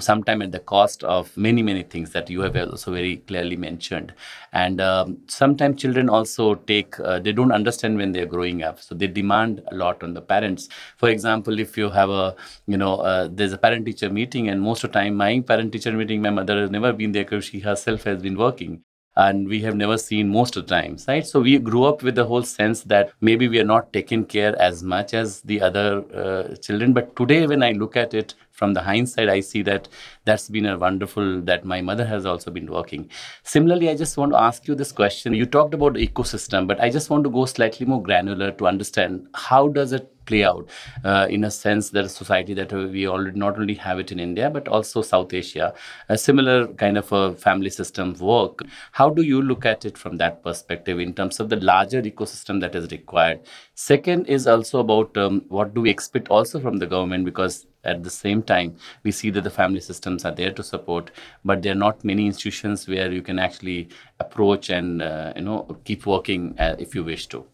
sometime 0.00 0.42
at 0.42 0.52
the 0.52 0.58
cost 0.58 1.02
of 1.04 1.34
many 1.36 1.62
many 1.62 1.82
things 1.82 2.12
that 2.12 2.28
you 2.28 2.40
have 2.40 2.56
also 2.56 2.92
very 2.92 3.16
clearly 3.18 3.56
mentioned. 3.56 4.12
And 4.52 4.80
um, 4.80 5.18
sometimes 5.28 5.80
children 5.80 6.08
also 6.08 6.54
take 6.54 6.98
uh, 7.00 7.18
they 7.18 7.32
don't 7.32 7.52
understand 7.52 7.96
when 7.96 8.12
they're 8.12 8.26
growing 8.26 8.62
up. 8.62 8.80
So 8.80 8.94
they 8.94 9.06
demand 9.06 9.62
a 9.70 9.74
lot 9.74 10.02
on 10.02 10.14
the 10.14 10.20
parents. 10.20 10.68
For 10.96 11.08
example 11.08 11.58
if 11.58 11.76
you 11.76 11.90
have 11.90 12.10
a 12.10 12.34
you 12.66 12.76
know 12.76 12.96
uh, 12.96 13.28
there's 13.30 13.52
a 13.52 13.58
parent 13.58 13.86
teacher 13.86 14.10
meeting 14.10 14.48
and 14.48 14.60
most 14.60 14.84
of 14.84 14.92
the 14.92 14.98
time 14.98 15.16
my 15.16 15.40
parent 15.40 15.72
teacher 15.72 15.92
meeting 15.92 16.22
my 16.22 16.30
mother 16.30 16.60
has 16.60 16.70
never 16.70 16.92
been 16.92 17.12
there 17.12 17.24
because 17.24 17.44
she 17.44 17.60
herself 17.60 18.04
has 18.04 18.22
been 18.22 18.36
working. 18.36 18.82
And 19.16 19.48
we 19.48 19.60
have 19.62 19.74
never 19.74 19.98
seen 19.98 20.28
most 20.28 20.56
of 20.56 20.66
the 20.66 20.74
times 20.74 21.06
right? 21.08 21.26
So 21.26 21.40
we 21.40 21.58
grew 21.58 21.84
up 21.84 22.02
with 22.02 22.14
the 22.14 22.24
whole 22.24 22.44
sense 22.44 22.84
that 22.84 23.12
maybe 23.20 23.48
we 23.48 23.58
are 23.58 23.64
not 23.64 23.92
taken 23.92 24.24
care 24.24 24.58
as 24.60 24.82
much 24.82 25.14
as 25.14 25.40
the 25.42 25.60
other 25.60 26.04
uh, 26.14 26.54
children. 26.56 26.92
But 26.92 27.16
today 27.16 27.46
when 27.46 27.62
i 27.62 27.72
look 27.72 27.96
at 27.96 28.14
it 28.14 28.34
from 28.60 28.74
the 28.78 28.84
hindsight 28.88 29.34
i 29.34 29.40
see 29.48 29.62
that 29.70 29.88
that's 30.30 30.48
been 30.56 30.66
a 30.74 30.76
wonderful 30.84 31.40
that 31.50 31.64
my 31.74 31.80
mother 31.90 32.06
has 32.12 32.26
also 32.34 32.50
been 32.58 32.70
working 32.76 33.08
similarly 33.54 33.90
i 33.94 33.96
just 34.04 34.16
want 34.22 34.32
to 34.36 34.40
ask 34.46 34.68
you 34.68 34.78
this 34.84 34.92
question 35.02 35.38
you 35.40 35.46
talked 35.58 35.76
about 35.80 35.94
the 35.94 36.06
ecosystem 36.06 36.70
but 36.72 36.86
i 36.88 36.90
just 36.98 37.10
want 37.14 37.24
to 37.28 37.36
go 37.38 37.44
slightly 37.56 37.86
more 37.94 38.02
granular 38.10 38.50
to 38.62 38.72
understand 38.74 39.26
how 39.48 39.66
does 39.80 39.92
it 40.00 40.10
play 40.30 40.44
out 40.44 40.68
uh, 41.04 41.26
in 41.36 41.44
a 41.44 41.50
sense 41.50 41.90
that 41.90 42.04
a 42.04 42.08
society 42.08 42.54
that 42.54 42.72
we 42.72 43.06
already 43.06 43.38
not 43.38 43.58
only 43.58 43.74
have 43.74 43.98
it 43.98 44.12
in 44.12 44.20
India 44.20 44.50
but 44.50 44.68
also 44.68 45.02
South 45.02 45.34
Asia, 45.34 45.72
a 46.08 46.18
similar 46.18 46.66
kind 46.84 46.98
of 46.98 47.10
a 47.12 47.34
family 47.34 47.70
system 47.70 48.14
work. 48.20 48.62
How 48.92 49.08
do 49.10 49.22
you 49.22 49.42
look 49.42 49.66
at 49.66 49.84
it 49.84 49.98
from 49.98 50.16
that 50.18 50.42
perspective 50.42 51.00
in 51.00 51.14
terms 51.14 51.40
of 51.40 51.48
the 51.48 51.56
larger 51.56 52.02
ecosystem 52.02 52.60
that 52.60 52.74
is 52.74 52.90
required? 52.90 53.40
Second 53.74 54.26
is 54.26 54.46
also 54.46 54.80
about 54.80 55.16
um, 55.16 55.42
what 55.48 55.74
do 55.74 55.80
we 55.80 55.90
expect 55.90 56.28
also 56.28 56.60
from 56.60 56.78
the 56.78 56.86
government 56.86 57.24
because 57.24 57.66
at 57.84 58.02
the 58.02 58.10
same 58.10 58.42
time 58.42 58.76
we 59.02 59.10
see 59.10 59.30
that 59.30 59.44
the 59.44 59.50
family 59.50 59.80
systems 59.80 60.24
are 60.24 60.32
there 60.32 60.52
to 60.52 60.62
support 60.62 61.10
but 61.44 61.62
there 61.62 61.72
are 61.72 61.82
not 61.86 62.04
many 62.04 62.26
institutions 62.26 62.86
where 62.88 63.10
you 63.10 63.22
can 63.22 63.38
actually 63.38 63.88
approach 64.18 64.70
and 64.70 65.02
uh, 65.02 65.32
you 65.36 65.42
know 65.42 65.66
keep 65.84 66.06
working 66.06 66.54
uh, 66.58 66.76
if 66.78 66.94
you 66.94 67.04
wish 67.04 67.26
to 67.26 67.44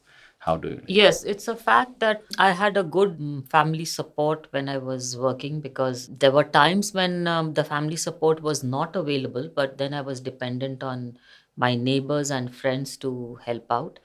how 0.46 0.56
do 0.56 0.68
you? 0.68 0.80
Yes, 0.86 1.24
it's 1.24 1.48
a 1.48 1.56
fact 1.56 1.98
that 1.98 2.22
I 2.38 2.52
had 2.52 2.76
a 2.76 2.84
good 2.84 3.44
family 3.50 3.84
support 3.84 4.46
when 4.52 4.68
I 4.68 4.78
was 4.78 5.16
working 5.16 5.60
because 5.60 6.06
there 6.06 6.30
were 6.30 6.44
times 6.44 6.94
when 6.94 7.26
um, 7.26 7.54
the 7.54 7.64
family 7.64 7.96
support 7.96 8.40
was 8.40 8.62
not 8.62 8.94
available, 8.94 9.50
but 9.52 9.76
then 9.76 9.92
I 9.92 10.02
was 10.02 10.20
dependent 10.20 10.84
on 10.84 11.18
my 11.56 11.74
neighbors 11.74 12.30
and 12.30 12.54
friends 12.54 12.96
to 12.98 13.38
help 13.44 13.66
out. 13.70 13.98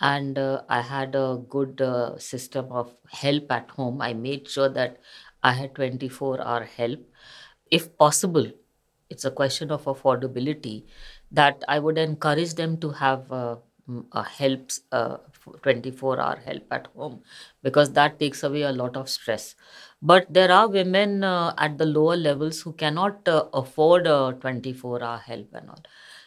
And 0.00 0.38
uh, 0.38 0.62
I 0.68 0.82
had 0.82 1.16
a 1.16 1.42
good 1.48 1.80
uh, 1.80 2.16
system 2.18 2.70
of 2.70 2.94
help 3.10 3.50
at 3.50 3.68
home. 3.70 4.00
I 4.00 4.12
made 4.14 4.48
sure 4.48 4.68
that 4.68 4.98
I 5.42 5.52
had 5.52 5.74
24 5.74 6.40
hour 6.40 6.64
help. 6.64 7.00
If 7.70 7.96
possible, 7.96 8.50
it's 9.10 9.24
a 9.24 9.30
question 9.30 9.70
of 9.70 9.84
affordability 9.84 10.84
that 11.30 11.64
I 11.68 11.78
would 11.78 11.98
encourage 11.98 12.54
them 12.54 12.78
to 12.78 12.90
have 12.90 13.30
uh, 13.32 13.56
uh, 14.12 14.22
helps 14.22 14.82
uh, 14.92 15.16
24 15.62 16.20
hour 16.20 16.36
help 16.44 16.64
at 16.70 16.88
home 16.94 17.22
because 17.62 17.92
that 17.92 18.18
takes 18.18 18.42
away 18.42 18.62
a 18.62 18.72
lot 18.72 18.96
of 18.96 19.08
stress. 19.08 19.54
But 20.02 20.26
there 20.32 20.52
are 20.52 20.68
women 20.68 21.24
uh, 21.24 21.54
at 21.56 21.78
the 21.78 21.86
lower 21.86 22.16
levels 22.16 22.60
who 22.60 22.72
cannot 22.72 23.26
uh, 23.26 23.46
afford 23.54 24.06
a 24.06 24.36
24 24.40 25.02
hour 25.02 25.18
help 25.18 25.48
and 25.54 25.70
all. 25.70 25.82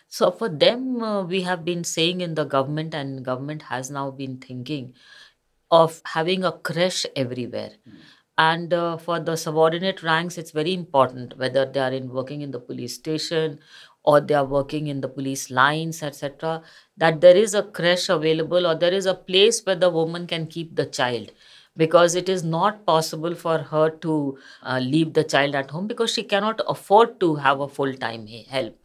So 0.08 0.32
for 0.32 0.50
them 0.50 1.28
we 1.28 1.42
have 1.44 1.64
been 1.64 1.84
saying 1.84 2.22
in 2.22 2.34
the 2.36 2.44
government 2.44 2.94
and 2.94 3.24
government 3.24 3.62
has 3.64 3.90
now 3.90 4.12
been 4.12 4.38
thinking 4.38 4.94
of 5.70 6.02
having 6.06 6.44
a 6.44 6.52
creche 6.52 7.06
everywhere 7.16 7.72
and 8.44 8.74
uh, 8.74 8.98
for 8.98 9.20
the 9.20 9.36
subordinate 9.36 10.04
ranks 10.04 10.38
it's 10.38 10.52
very 10.60 10.74
important 10.74 11.38
whether 11.38 11.66
they 11.66 11.80
are 11.80 11.94
in 12.00 12.10
working 12.20 12.42
in 12.42 12.52
the 12.52 12.60
police 12.60 12.96
station 12.96 13.60
or 14.04 14.20
they 14.20 14.34
are 14.34 14.46
working 14.46 14.88
in 14.88 15.02
the 15.02 15.08
police 15.08 15.50
lines 15.52 16.02
etc 16.02 16.62
that 17.02 17.20
there 17.22 17.36
is 17.36 17.54
a 17.56 17.64
creche 17.64 18.10
available 18.10 18.68
or 18.68 18.76
there 18.76 18.94
is 18.94 19.06
a 19.06 19.14
place 19.32 19.62
where 19.66 19.76
the 19.76 19.90
woman 19.90 20.28
can 20.28 20.46
keep 20.48 20.76
the 20.76 20.86
child. 20.86 21.32
Because 21.78 22.16
it 22.16 22.28
is 22.28 22.44
not 22.44 22.86
possible 22.86 23.34
for 23.34 23.58
her 23.58 23.90
to 24.06 24.38
uh, 24.62 24.80
leave 24.80 25.14
the 25.14 25.24
child 25.24 25.56
at 25.56 25.72
home 25.72 25.88
because 25.88 26.14
she 26.14 26.24
cannot 26.24 26.60
afford 26.68 27.18
to 27.22 27.36
have 27.36 27.62
a 27.62 27.68
full 27.70 27.94
time 27.94 28.28
help. 28.28 28.78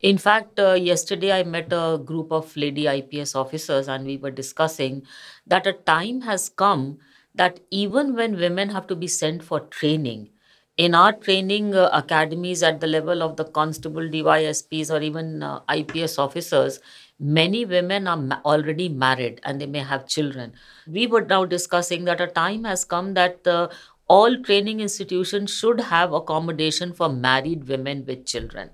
In 0.00 0.16
fact, 0.16 0.58
uh, 0.58 0.72
yesterday 0.72 1.32
I 1.32 1.42
met 1.42 1.68
a 1.70 2.00
group 2.02 2.32
of 2.32 2.56
lady 2.56 2.86
IPS 2.86 3.34
officers 3.34 3.88
and 3.88 4.06
we 4.06 4.16
were 4.16 4.30
discussing 4.30 5.02
that 5.46 5.66
a 5.66 5.74
time 5.74 6.22
has 6.22 6.48
come 6.48 6.98
that 7.34 7.60
even 7.70 8.14
when 8.14 8.36
women 8.38 8.70
have 8.70 8.86
to 8.88 8.96
be 8.96 9.06
sent 9.06 9.42
for 9.42 9.60
training, 9.60 10.30
in 10.76 10.94
our 10.94 11.12
training 11.12 11.74
uh, 11.74 11.90
academies 11.92 12.62
at 12.62 12.80
the 12.80 12.86
level 12.86 13.22
of 13.22 13.36
the 13.36 13.44
constable, 13.44 14.08
DYSPs, 14.08 14.90
or 14.90 15.00
even 15.02 15.42
uh, 15.42 15.60
IPS 15.68 16.18
officers, 16.18 16.80
many 17.18 17.64
women 17.64 18.06
are 18.08 18.16
ma- 18.16 18.40
already 18.44 18.88
married 18.88 19.40
and 19.44 19.60
they 19.60 19.66
may 19.66 19.80
have 19.80 20.06
children. 20.08 20.52
We 20.86 21.06
were 21.06 21.20
now 21.24 21.44
discussing 21.44 22.04
that 22.04 22.20
a 22.20 22.26
time 22.26 22.64
has 22.64 22.84
come 22.84 23.14
that 23.14 23.46
uh, 23.46 23.68
all 24.08 24.42
training 24.42 24.80
institutions 24.80 25.50
should 25.54 25.80
have 25.80 26.12
accommodation 26.12 26.92
for 26.94 27.08
married 27.10 27.68
women 27.68 28.04
with 28.06 28.24
children 28.26 28.70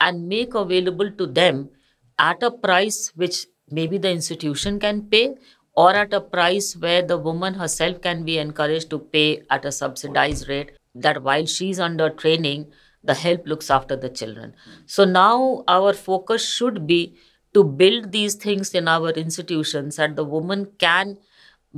and 0.00 0.28
make 0.28 0.54
available 0.54 1.10
to 1.12 1.26
them 1.26 1.70
at 2.18 2.42
a 2.42 2.50
price 2.50 3.12
which 3.16 3.46
maybe 3.70 3.98
the 3.98 4.10
institution 4.10 4.78
can 4.78 5.02
pay 5.02 5.34
or 5.74 5.90
at 5.94 6.14
a 6.14 6.20
price 6.20 6.76
where 6.76 7.02
the 7.02 7.18
woman 7.18 7.54
herself 7.54 8.00
can 8.00 8.24
be 8.24 8.38
encouraged 8.38 8.90
to 8.90 8.98
pay 8.98 9.42
at 9.50 9.64
a 9.64 9.72
subsidized 9.72 10.48
rate 10.48 10.72
that 10.94 11.22
while 11.22 11.46
she's 11.46 11.80
under 11.80 12.08
training 12.10 12.66
the 13.02 13.14
help 13.14 13.46
looks 13.46 13.70
after 13.70 13.96
the 13.96 14.08
children. 14.08 14.54
So 14.86 15.04
now 15.04 15.62
our 15.68 15.92
focus 15.92 16.48
should 16.48 16.86
be 16.86 17.14
to 17.52 17.62
build 17.62 18.12
these 18.12 18.34
things 18.34 18.74
in 18.74 18.88
our 18.88 19.10
institutions 19.10 19.96
that 19.96 20.16
the 20.16 20.24
woman 20.24 20.68
can 20.78 21.18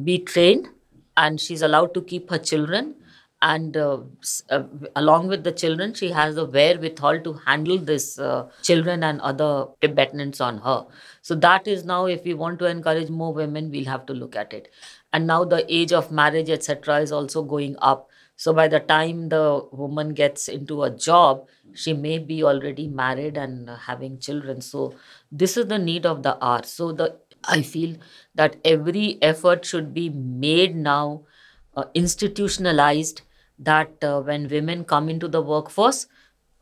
be 0.03 0.19
trained 0.19 0.69
and 1.17 1.41
she's 1.41 1.63
allowed 1.63 1.95
to 1.95 2.03
keep 2.03 2.31
her 2.31 2.39
children. 2.39 2.95
And 3.43 3.77
uh, 3.77 3.99
uh, 4.51 4.63
along 4.95 5.29
with 5.29 5.45
the 5.45 5.53
children 5.53 5.93
she 5.93 6.11
has 6.11 6.37
the 6.37 6.47
wherewithal 6.47 7.21
to 7.21 7.35
handle 7.45 7.77
this 7.77 8.19
uh, 8.19 8.49
children 8.63 9.03
and 9.03 9.21
other 9.21 9.67
dependents 9.83 10.41
on 10.41 10.59
her 10.59 10.87
so 11.27 11.35
that 11.35 11.67
is 11.67 11.85
now 11.85 12.07
if 12.07 12.23
we 12.23 12.35
want 12.35 12.61
to 12.61 12.67
encourage 12.67 13.09
more 13.11 13.35
women 13.35 13.69
we'll 13.71 13.93
have 13.93 14.07
to 14.07 14.15
look 14.15 14.37
at 14.37 14.53
it. 14.53 14.69
And 15.13 15.27
now 15.27 15.43
the 15.45 15.65
age 15.77 15.93
of 15.93 16.13
marriage 16.13 16.51
etc 16.51 17.01
is 17.01 17.11
also 17.11 17.43
going 17.43 17.75
up. 17.83 18.09
So 18.37 18.53
by 18.53 18.69
the 18.69 18.79
time 18.79 19.29
the 19.29 19.67
woman 19.73 20.15
gets 20.15 20.47
into 20.47 20.85
a 20.85 20.91
job 20.91 21.49
she 21.75 21.95
may 21.95 22.19
be 22.19 22.45
already 22.45 22.87
married 22.87 23.37
and 23.37 23.69
having 23.87 24.21
children. 24.21 24.61
So 24.61 24.95
this 25.33 25.57
is 25.57 25.67
the 25.67 25.79
need 25.79 26.07
of 26.07 26.23
the 26.23 26.39
hour. 26.45 26.63
So 26.63 26.93
the 26.93 27.17
i 27.49 27.61
feel 27.61 27.97
that 28.35 28.57
every 28.65 29.19
effort 29.21 29.65
should 29.65 29.93
be 29.93 30.09
made 30.11 30.77
now 30.77 31.23
uh, 31.77 31.85
institutionalized 31.95 33.23
that 33.59 34.05
uh, 34.05 34.21
when 34.21 34.47
women 34.49 34.85
come 34.85 35.09
into 35.09 35.27
the 35.27 35.43
workforce, 35.43 36.07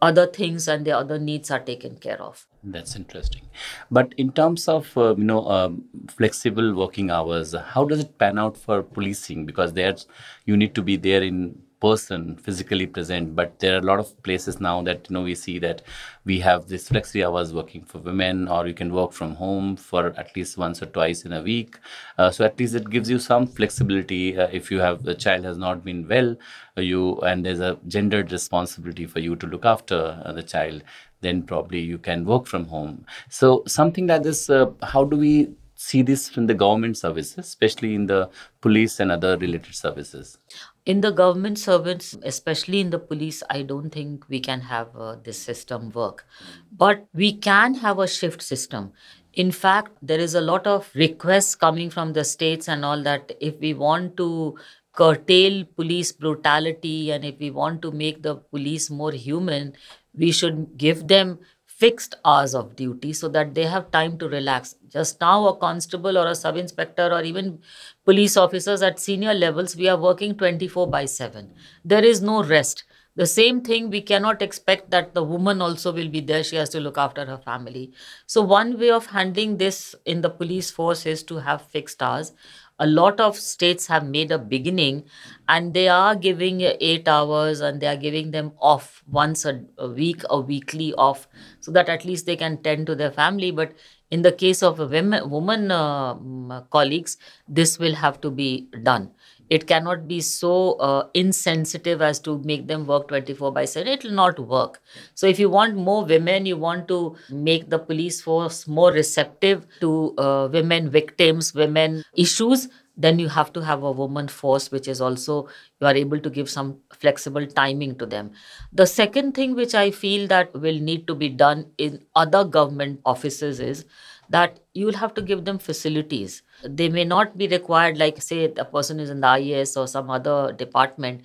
other 0.05 0.27
things 0.27 0.69
and 0.69 0.87
their 0.87 0.97
other 0.97 1.19
needs 1.19 1.51
are 1.51 1.61
taken 1.61 1.97
care 1.97 2.21
of. 2.21 2.47
That's 2.63 2.97
interesting. 2.97 3.43
But 3.91 4.15
in 4.17 4.33
terms 4.33 4.69
of 4.69 4.97
uh, 4.97 5.15
you 5.17 5.25
know 5.25 5.47
um, 5.49 5.85
flexible 6.17 6.75
working 6.75 7.11
hours, 7.11 7.55
how 7.75 7.85
does 7.85 8.01
it 8.01 8.19
pan 8.19 8.39
out 8.39 8.57
for 8.57 8.83
policing? 8.83 9.47
Because 9.47 9.73
there's 9.73 10.07
you 10.47 10.57
need 10.57 10.75
to 10.75 10.83
be 10.83 10.97
there 10.97 11.23
in 11.23 11.59
person 11.81 12.37
physically 12.37 12.87
present 12.87 13.35
but 13.37 13.59
there 13.59 13.75
are 13.75 13.79
a 13.79 13.89
lot 13.91 13.99
of 13.99 14.23
places 14.23 14.61
now 14.61 14.83
that 14.83 15.07
you 15.09 15.15
know 15.15 15.23
we 15.23 15.35
see 15.35 15.59
that 15.59 15.83
we 16.25 16.39
have 16.41 16.67
this 16.69 16.89
flexi 16.89 17.25
hours 17.27 17.53
working 17.53 17.85
for 17.85 17.99
women 17.99 18.49
or 18.49 18.67
you 18.67 18.75
can 18.75 18.93
work 18.93 19.13
from 19.13 19.35
home 19.35 19.77
for 19.77 20.07
at 20.17 20.35
least 20.37 20.57
once 20.57 20.83
or 20.83 20.87
twice 20.87 21.25
in 21.25 21.33
a 21.33 21.43
week. 21.43 21.79
Uh, 22.19 22.31
so 22.31 22.45
at 22.45 22.59
least 22.59 22.75
it 22.75 22.89
gives 22.89 23.11
you 23.11 23.19
some 23.19 23.47
flexibility. 23.47 24.37
Uh, 24.37 24.49
if 24.53 24.71
you 24.71 24.79
have 24.81 25.03
the 25.03 25.15
child 25.15 25.45
has 25.45 25.59
not 25.59 25.85
been 25.85 26.07
well 26.09 26.37
uh, 26.77 26.81
you 26.81 27.19
and 27.21 27.45
there's 27.45 27.61
a 27.61 27.79
gendered 27.89 28.33
responsibility 28.33 29.07
for 29.07 29.21
you 29.21 29.37
to 29.37 29.47
look 29.47 29.65
after 29.65 30.21
uh, 30.25 30.33
the 30.33 30.43
child 30.43 30.83
then 31.21 31.43
probably 31.43 31.81
you 31.81 31.99
can 31.99 32.25
work 32.25 32.47
from 32.47 32.67
home. 32.67 33.05
So 33.29 33.63
something 33.67 34.07
like 34.07 34.23
this 34.23 34.49
uh, 34.49 34.67
how 34.83 35.05
do 35.05 35.17
we 35.17 35.51
see 35.77 36.03
this 36.03 36.29
from 36.29 36.47
the 36.47 36.55
government 36.55 36.97
services, 36.97 37.39
especially 37.39 37.95
in 37.95 38.07
the 38.07 38.31
police 38.61 39.01
and 39.01 39.11
other 39.13 39.37
related 39.39 39.75
services? 39.75 40.39
In 40.87 41.01
the 41.01 41.11
government 41.11 41.59
servants, 41.59 42.15
especially 42.23 42.81
in 42.81 42.91
the 42.91 42.99
police, 42.99 43.43
I 43.49 43.63
don't 43.63 43.89
think 43.89 44.27
we 44.29 44.39
can 44.39 44.61
have 44.61 44.89
uh, 44.95 45.17
this 45.17 45.39
system 45.39 45.91
work. 45.91 46.27
But 46.71 47.07
we 47.15 47.33
can 47.33 47.75
have 47.77 47.99
a 47.99 48.07
shift 48.07 48.43
system. 48.43 48.93
In 49.33 49.51
fact, 49.51 49.93
there 50.03 50.21
is 50.21 50.35
a 50.35 50.43
lot 50.43 50.67
of 50.67 50.91
requests 50.95 51.55
coming 51.55 51.89
from 51.89 52.13
the 52.13 52.23
states 52.23 52.69
and 52.69 52.85
all 52.85 53.03
that 53.03 53.33
if 53.41 53.59
we 53.61 53.73
want 53.73 54.19
to 54.19 54.59
curtail 54.93 55.65
police 55.75 56.13
brutality 56.13 57.11
and 57.11 57.25
if 57.25 57.39
we 57.39 57.51
want 57.51 57.81
to 57.83 57.91
make 57.91 58.23
the 58.23 58.37
police 58.37 58.91
more 58.91 59.13
human, 59.13 59.73
we 60.15 60.31
should 60.31 60.77
give 60.77 61.09
them 61.09 61.39
fixed 61.85 62.15
hours 62.25 62.55
of 62.55 62.75
duty 62.77 63.13
so 63.13 63.29
that 63.29 63.55
they 63.55 63.65
have 63.67 63.91
time 63.91 64.17
to 64.17 64.27
relax. 64.27 64.75
Just 64.89 65.21
now, 65.21 65.47
a 65.49 65.55
constable 65.55 66.17
or 66.17 66.27
a 66.29 66.35
sub 66.35 66.57
inspector 66.57 67.13
or 67.13 67.23
even 67.23 67.59
police 68.07 68.39
officers 68.39 68.81
at 68.81 68.99
senior 68.99 69.35
levels, 69.35 69.77
we 69.77 69.87
are 69.89 70.01
working 70.01 70.35
24 70.35 70.87
by 70.87 71.05
7. 71.05 71.53
There 71.85 72.03
is 72.03 72.23
no 72.23 72.43
rest. 72.43 72.85
The 73.17 73.27
same 73.27 73.61
thing, 73.61 73.91
we 73.91 74.01
cannot 74.01 74.41
expect 74.41 74.91
that 74.93 75.13
the 75.15 75.23
woman 75.23 75.61
also 75.61 75.93
will 75.93 76.09
be 76.09 76.21
there. 76.21 76.43
She 76.43 76.57
has 76.57 76.71
to 76.71 76.81
look 76.81 76.97
after 76.97 77.27
her 77.27 77.37
family. 77.37 77.93
So, 78.27 78.41
one 78.43 78.79
way 78.79 78.91
of 78.91 79.07
handling 79.07 79.59
this 79.59 79.95
in 80.07 80.23
the 80.23 80.31
police 80.31 80.71
force 80.71 81.05
is 81.07 81.23
to 81.25 81.37
have 81.37 81.63
fixed 81.63 82.03
hours 82.03 82.33
a 82.79 82.87
lot 82.87 83.21
of 83.21 83.37
states 83.37 83.87
have 83.87 84.05
made 84.05 84.33
a 84.33 84.39
beginning 84.39 85.05
and 85.49 85.75
they 85.75 85.89
are 85.89 86.17
giving 86.17 86.61
eight 86.61 87.07
hours 87.07 87.61
and 87.61 87.81
they 87.81 87.87
are 87.87 87.97
giving 87.97 88.33
them 88.33 88.53
off 88.61 89.03
once 89.09 89.45
a, 89.45 89.63
a, 89.79 89.89
week 89.89 90.23
a 90.29 90.41
weekly 90.41 90.93
off 90.95 91.29
so 91.61 91.71
that 91.71 91.89
at 91.89 92.05
least 92.05 92.27
they 92.27 92.37
can 92.37 92.61
tend 92.63 92.87
to 92.87 92.95
their 92.95 93.13
family. 93.13 93.53
But 93.53 93.73
in 94.11 94.23
the 94.23 94.33
case 94.33 94.63
of 94.63 94.79
women, 94.79 95.31
woman 95.31 95.71
uh, 95.71 96.63
colleagues 96.71 97.17
this 97.49 97.79
will 97.79 97.95
have 97.95 98.21
to 98.23 98.31
be 98.31 98.69
done 98.83 99.13
it 99.57 99.67
cannot 99.67 100.07
be 100.09 100.21
so 100.21 100.53
uh, 100.89 101.07
insensitive 101.15 102.03
as 102.03 102.21
to 102.29 102.39
make 102.51 102.67
them 102.67 102.87
work 102.87 103.09
24 103.09 103.53
by 103.53 103.65
7 103.65 103.89
it 103.97 104.05
will 104.05 104.19
not 104.21 104.39
work. 104.39 104.81
So 105.15 105.27
if 105.27 105.39
you 105.39 105.51
want 105.51 105.77
more 105.77 106.05
women 106.05 106.47
you 106.47 106.57
want 106.57 106.89
to 106.89 107.17
make 107.31 107.69
the 107.71 107.79
police 107.79 108.21
force 108.21 108.67
more 108.67 108.93
receptive 108.93 109.67
to 109.81 110.15
uh, 110.19 110.49
women 110.53 110.91
victims 110.91 111.55
women 111.55 112.03
issues 112.15 112.69
then 112.97 113.19
you 113.19 113.29
have 113.29 113.53
to 113.53 113.61
have 113.61 113.83
a 113.83 113.91
woman 113.91 114.29
force 114.29 114.71
which 114.71 114.89
is 114.89 115.01
also 115.01 115.49
you 115.81 115.87
are 115.87 115.95
able 115.95 116.21
to 116.21 116.31
give 116.31 116.49
some 116.49 116.79
flexible 116.93 117.47
timing 117.47 117.97
to 117.99 118.07
them. 118.07 118.31
The 118.73 118.87
second 118.87 119.35
thing 119.35 119.55
which 119.55 119.75
i 119.75 119.91
feel 119.91 120.27
that 120.29 120.55
will 120.55 120.81
need 120.91 121.07
to 121.09 121.15
be 121.15 121.29
done 121.29 121.67
in 121.79 122.01
other 122.15 122.45
government 122.45 123.01
offices 123.05 123.61
is 123.61 123.85
that 124.29 124.61
you 124.73 124.87
will 124.87 124.95
have 124.95 125.15
to 125.15 125.23
give 125.23 125.45
them 125.45 125.59
facilities. 125.59 126.43
They 126.63 126.89
may 126.89 127.05
not 127.05 127.37
be 127.37 127.49
required, 127.49 127.99
like, 127.99 128.21
say, 128.23 128.45
a 128.45 128.65
person 128.65 129.01
is 129.01 129.11
in 129.11 129.21
the 129.21 129.27
IAS 129.27 129.77
or 129.77 129.87
some 129.87 130.11
other 130.11 130.53
department, 130.53 131.23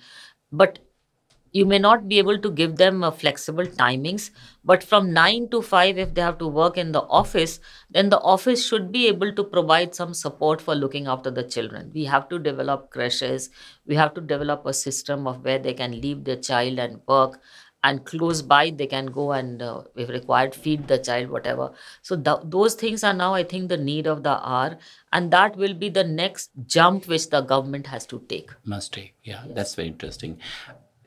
but 0.52 0.78
you 1.52 1.66
may 1.66 1.78
not 1.78 2.08
be 2.08 2.18
able 2.18 2.38
to 2.38 2.50
give 2.50 2.76
them 2.76 3.02
uh, 3.02 3.10
flexible 3.10 3.64
timings. 3.64 4.30
But 4.64 4.84
from 4.84 5.12
9 5.12 5.48
to 5.48 5.62
5, 5.62 5.98
if 5.98 6.14
they 6.14 6.20
have 6.20 6.38
to 6.38 6.46
work 6.46 6.78
in 6.78 6.92
the 6.92 7.02
office, 7.02 7.58
then 7.90 8.08
the 8.08 8.20
office 8.20 8.64
should 8.66 8.92
be 8.92 9.08
able 9.08 9.32
to 9.34 9.42
provide 9.42 9.94
some 9.94 10.14
support 10.14 10.60
for 10.60 10.74
looking 10.74 11.06
after 11.08 11.30
the 11.30 11.42
children. 11.42 11.90
We 11.92 12.04
have 12.04 12.28
to 12.28 12.38
develop 12.38 12.90
creches, 12.90 13.50
we 13.86 13.96
have 13.96 14.14
to 14.14 14.20
develop 14.20 14.64
a 14.64 14.72
system 14.72 15.26
of 15.26 15.44
where 15.44 15.58
they 15.58 15.74
can 15.74 16.00
leave 16.00 16.24
their 16.24 16.36
child 16.36 16.78
and 16.78 17.00
work 17.08 17.40
and 17.82 18.04
close 18.04 18.42
by 18.42 18.70
they 18.70 18.86
can 18.86 19.06
go 19.06 19.32
and 19.32 19.62
uh, 19.62 19.82
if 19.96 20.08
required 20.08 20.54
feed 20.54 20.86
the 20.88 20.98
child 20.98 21.30
whatever. 21.30 21.72
So 22.02 22.16
th- 22.16 22.44
those 22.44 22.74
things 22.74 23.04
are 23.04 23.14
now 23.14 23.34
i 23.34 23.42
think 23.42 23.68
the 23.68 23.76
need 23.76 24.06
of 24.06 24.22
the 24.22 24.36
hour 24.48 24.78
and 25.12 25.30
that 25.30 25.56
will 25.56 25.74
be 25.74 25.88
the 25.88 26.04
next 26.04 26.50
jump 26.66 27.08
which 27.08 27.30
the 27.30 27.40
government 27.40 27.86
has 27.86 28.06
to 28.06 28.22
take. 28.28 28.50
Must 28.64 28.92
take 28.92 29.14
yeah 29.22 29.42
yes. 29.46 29.54
that's 29.54 29.74
very 29.74 29.88
interesting. 29.88 30.38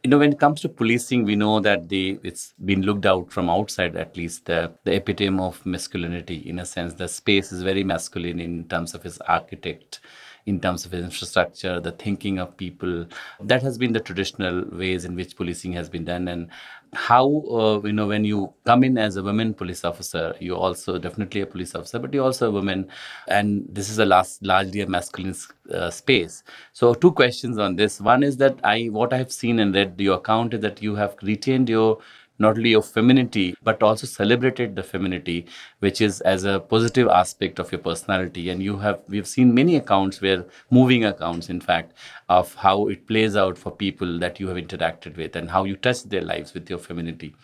You 0.03 0.09
know 0.09 0.17
when 0.17 0.33
it 0.33 0.39
comes 0.39 0.59
to 0.61 0.69
policing 0.69 1.23
we 1.23 1.35
know 1.35 1.59
that 1.59 1.87
the 1.89 2.19
it's 2.23 2.53
been 2.65 2.81
looked 2.81 3.05
out 3.05 3.31
from 3.31 3.49
outside 3.49 3.95
at 3.95 4.17
least 4.17 4.45
the, 4.45 4.73
the 4.83 4.95
epitome 4.95 5.39
of 5.39 5.65
masculinity. 5.65 6.37
In 6.49 6.59
a 6.59 6.65
sense 6.65 6.93
the 6.95 7.07
space 7.07 7.51
is 7.51 7.61
very 7.63 7.83
masculine 7.83 8.39
in 8.39 8.65
terms 8.65 8.93
of 8.93 9.05
its 9.05 9.19
architect 9.19 10.01
in 10.45 10.59
terms 10.59 10.85
of 10.85 10.93
infrastructure, 10.93 11.79
the 11.79 11.91
thinking 11.91 12.39
of 12.39 12.55
people. 12.57 13.05
That 13.41 13.61
has 13.61 13.77
been 13.77 13.93
the 13.93 13.99
traditional 13.99 14.65
ways 14.71 15.05
in 15.05 15.15
which 15.15 15.35
policing 15.35 15.73
has 15.73 15.89
been 15.89 16.05
done. 16.05 16.27
And 16.27 16.49
how, 16.93 17.43
uh, 17.49 17.81
you 17.85 17.93
know, 17.93 18.07
when 18.07 18.23
you 18.25 18.53
come 18.65 18.83
in 18.83 18.97
as 18.97 19.15
a 19.15 19.23
women 19.23 19.53
police 19.53 19.83
officer, 19.83 20.35
you're 20.39 20.57
also 20.57 20.97
definitely 20.97 21.41
a 21.41 21.45
police 21.45 21.75
officer, 21.75 21.97
but 21.99 22.13
you're 22.13 22.25
also 22.25 22.49
a 22.49 22.51
woman. 22.51 22.89
And 23.27 23.65
this 23.69 23.89
is 23.89 23.99
a 23.99 24.05
last, 24.05 24.43
largely 24.45 24.81
a 24.81 24.87
masculine 24.87 25.35
uh, 25.73 25.89
space. 25.89 26.43
So, 26.73 26.93
two 26.93 27.11
questions 27.11 27.57
on 27.57 27.75
this. 27.75 28.01
One 28.01 28.21
is 28.23 28.37
that 28.37 28.59
I, 28.63 28.85
what 28.85 29.13
I 29.13 29.17
have 29.17 29.31
seen 29.31 29.59
and 29.59 29.73
read 29.73 29.99
your 29.99 30.17
account 30.17 30.53
is 30.53 30.61
that 30.61 30.81
you 30.81 30.95
have 30.95 31.15
retained 31.21 31.69
your 31.69 31.99
not 32.39 32.57
only 32.57 32.71
your 32.71 32.81
femininity 32.81 33.55
but 33.63 33.83
also 33.83 34.07
celebrated 34.07 34.75
the 34.75 34.83
femininity 34.83 35.45
which 35.83 35.99
is 35.99 36.21
as 36.21 36.45
a 36.45 36.59
positive 36.73 37.09
aspect 37.09 37.59
of 37.59 37.71
your 37.71 37.79
personality. 37.87 38.49
And 38.49 38.63
you 38.63 38.77
have 38.77 38.99
we've 39.13 39.27
seen 39.27 39.53
many 39.53 39.75
accounts 39.75 40.21
where 40.25 40.45
moving 40.79 41.03
accounts 41.05 41.49
in 41.49 41.59
fact 41.59 41.91
of 42.29 42.53
how 42.55 42.75
it 42.93 43.05
plays 43.07 43.35
out 43.35 43.57
for 43.63 43.71
people 43.71 44.17
that 44.19 44.39
you 44.39 44.47
have 44.47 44.57
interacted 44.57 45.17
with 45.17 45.35
and 45.35 45.51
how 45.55 45.63
you 45.65 45.75
touch 45.87 46.03
their 46.13 46.21
lives 46.21 46.53
with 46.53 46.69
your 46.69 46.79
femininity. 46.79 47.35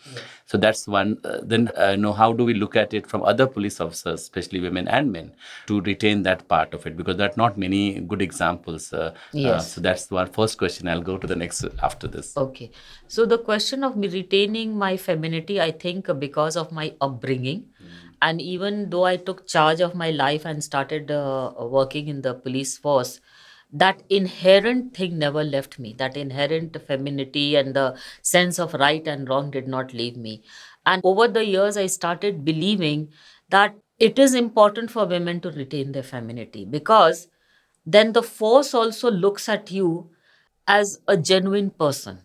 So 0.45 0.57
that's 0.57 0.87
one. 0.87 1.17
Uh, 1.23 1.39
then 1.43 1.69
uh, 1.77 1.89
you 1.91 1.97
know 1.97 2.13
how 2.13 2.29
do 2.41 2.45
we 2.51 2.53
look 2.53 2.77
at 2.83 2.93
it 2.99 3.07
from 3.07 3.25
other 3.33 3.47
police 3.57 3.81
officers 3.87 4.21
especially 4.21 4.61
women 4.67 4.87
and 4.99 5.11
men 5.17 5.31
to 5.67 5.81
retain 5.81 6.23
that 6.29 6.47
part 6.47 6.73
of 6.79 6.87
it? 6.87 6.95
Because 7.01 7.17
there 7.17 7.29
are 7.29 7.39
not 7.43 7.57
many 7.65 7.99
good 8.13 8.21
examples 8.21 8.93
uh, 8.93 9.13
Yes. 9.33 9.73
so 9.73 9.81
that's 9.81 10.09
one 10.09 10.31
first 10.39 10.57
question. 10.57 10.87
I'll 10.87 11.07
go 11.11 11.17
to 11.17 11.27
the 11.27 11.35
next 11.35 11.65
after 11.89 12.07
this. 12.07 12.31
Okay. 12.37 12.71
So 13.07 13.25
the 13.25 13.37
question 13.51 13.83
of 13.83 13.97
me 13.97 14.07
retaining 14.07 14.77
my 14.77 14.95
femininity, 14.95 15.59
I 15.59 15.71
think 15.71 16.09
uh, 16.09 16.13
because 16.13 16.55
of 16.55 16.71
my 16.71 16.93
upbringing, 17.01 17.65
and 18.21 18.41
even 18.41 18.89
though 18.89 19.05
I 19.05 19.17
took 19.17 19.47
charge 19.47 19.79
of 19.81 19.95
my 19.95 20.11
life 20.11 20.45
and 20.45 20.63
started 20.63 21.11
uh, 21.11 21.51
working 21.59 22.07
in 22.07 22.21
the 22.21 22.33
police 22.33 22.77
force, 22.77 23.19
that 23.71 24.01
inherent 24.09 24.95
thing 24.95 25.17
never 25.19 25.43
left 25.43 25.77
me. 25.79 25.93
That 25.97 26.17
inherent 26.17 26.75
femininity 26.87 27.55
and 27.55 27.75
the 27.75 27.97
sense 28.21 28.59
of 28.59 28.73
right 28.73 29.07
and 29.07 29.29
wrong 29.29 29.51
did 29.51 29.67
not 29.67 29.93
leave 29.93 30.17
me. 30.17 30.43
And 30.85 31.01
over 31.05 31.27
the 31.27 31.45
years, 31.45 31.77
I 31.77 31.85
started 31.85 32.43
believing 32.43 33.09
that 33.49 33.75
it 33.99 34.17
is 34.17 34.33
important 34.33 34.91
for 34.91 35.05
women 35.05 35.39
to 35.41 35.51
retain 35.51 35.91
their 35.91 36.03
femininity 36.03 36.65
because 36.65 37.27
then 37.85 38.13
the 38.13 38.23
force 38.23 38.73
also 38.73 39.11
looks 39.11 39.49
at 39.49 39.71
you 39.71 40.09
as 40.67 40.99
a 41.07 41.17
genuine 41.17 41.69
person 41.71 42.19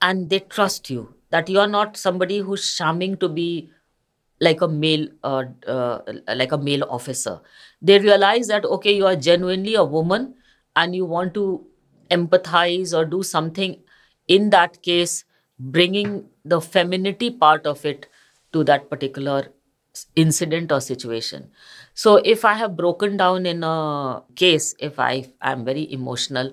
and 0.00 0.30
they 0.30 0.38
trust 0.40 0.90
you 0.90 1.14
that 1.30 1.48
you 1.48 1.60
are 1.60 1.68
not 1.68 1.96
somebody 1.96 2.38
who's 2.38 2.74
charming 2.76 3.16
to 3.18 3.28
be 3.28 3.70
like 4.40 4.60
a 4.60 4.68
male 4.68 5.06
uh, 5.24 5.44
uh, 5.66 6.00
like 6.36 6.52
a 6.52 6.58
male 6.58 6.84
officer 6.88 7.40
they 7.82 7.98
realize 7.98 8.46
that 8.48 8.64
okay 8.64 8.94
you 8.96 9.06
are 9.06 9.16
genuinely 9.16 9.74
a 9.74 9.84
woman 9.84 10.34
and 10.76 10.94
you 10.94 11.04
want 11.04 11.34
to 11.34 11.66
empathize 12.10 12.96
or 12.96 13.04
do 13.04 13.22
something 13.22 13.76
in 14.28 14.50
that 14.50 14.80
case 14.82 15.24
bringing 15.58 16.24
the 16.44 16.60
femininity 16.60 17.30
part 17.30 17.66
of 17.66 17.84
it 17.84 18.06
to 18.52 18.62
that 18.64 18.88
particular 18.88 19.48
incident 20.14 20.70
or 20.70 20.80
situation 20.80 21.50
so 21.94 22.16
if 22.32 22.44
i 22.44 22.52
have 22.54 22.76
broken 22.76 23.16
down 23.16 23.46
in 23.46 23.64
a 23.64 24.22
case 24.36 24.74
if 24.78 24.98
i 24.98 25.26
am 25.42 25.64
very 25.64 25.90
emotional 25.92 26.52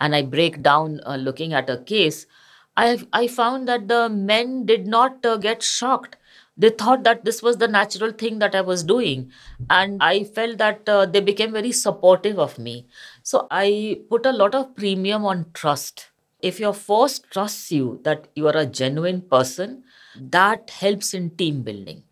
and 0.00 0.16
i 0.16 0.22
break 0.22 0.62
down 0.62 1.00
uh, 1.06 1.16
looking 1.16 1.52
at 1.52 1.70
a 1.70 1.78
case 1.78 2.26
I, 2.74 3.06
I 3.12 3.26
found 3.28 3.68
that 3.68 3.86
the 3.88 4.08
men 4.08 4.64
did 4.64 4.86
not 4.86 5.26
uh, 5.26 5.36
get 5.36 5.62
shocked. 5.62 6.16
They 6.56 6.70
thought 6.70 7.02
that 7.04 7.24
this 7.24 7.42
was 7.42 7.56
the 7.56 7.68
natural 7.68 8.12
thing 8.12 8.38
that 8.40 8.54
I 8.54 8.60
was 8.60 8.82
doing. 8.84 9.30
And 9.70 10.02
I 10.02 10.24
felt 10.24 10.58
that 10.58 10.88
uh, 10.88 11.06
they 11.06 11.20
became 11.20 11.52
very 11.52 11.72
supportive 11.72 12.38
of 12.38 12.58
me. 12.58 12.86
So 13.22 13.46
I 13.50 14.00
put 14.10 14.26
a 14.26 14.32
lot 14.32 14.54
of 14.54 14.74
premium 14.76 15.24
on 15.24 15.46
trust. 15.54 16.08
If 16.40 16.58
your 16.60 16.74
force 16.74 17.18
trusts 17.18 17.70
you 17.72 18.00
that 18.04 18.28
you 18.34 18.48
are 18.48 18.56
a 18.56 18.66
genuine 18.66 19.22
person, 19.22 19.84
that 20.16 20.70
helps 20.70 21.14
in 21.14 21.30
team 21.36 21.62
building. 21.62 22.02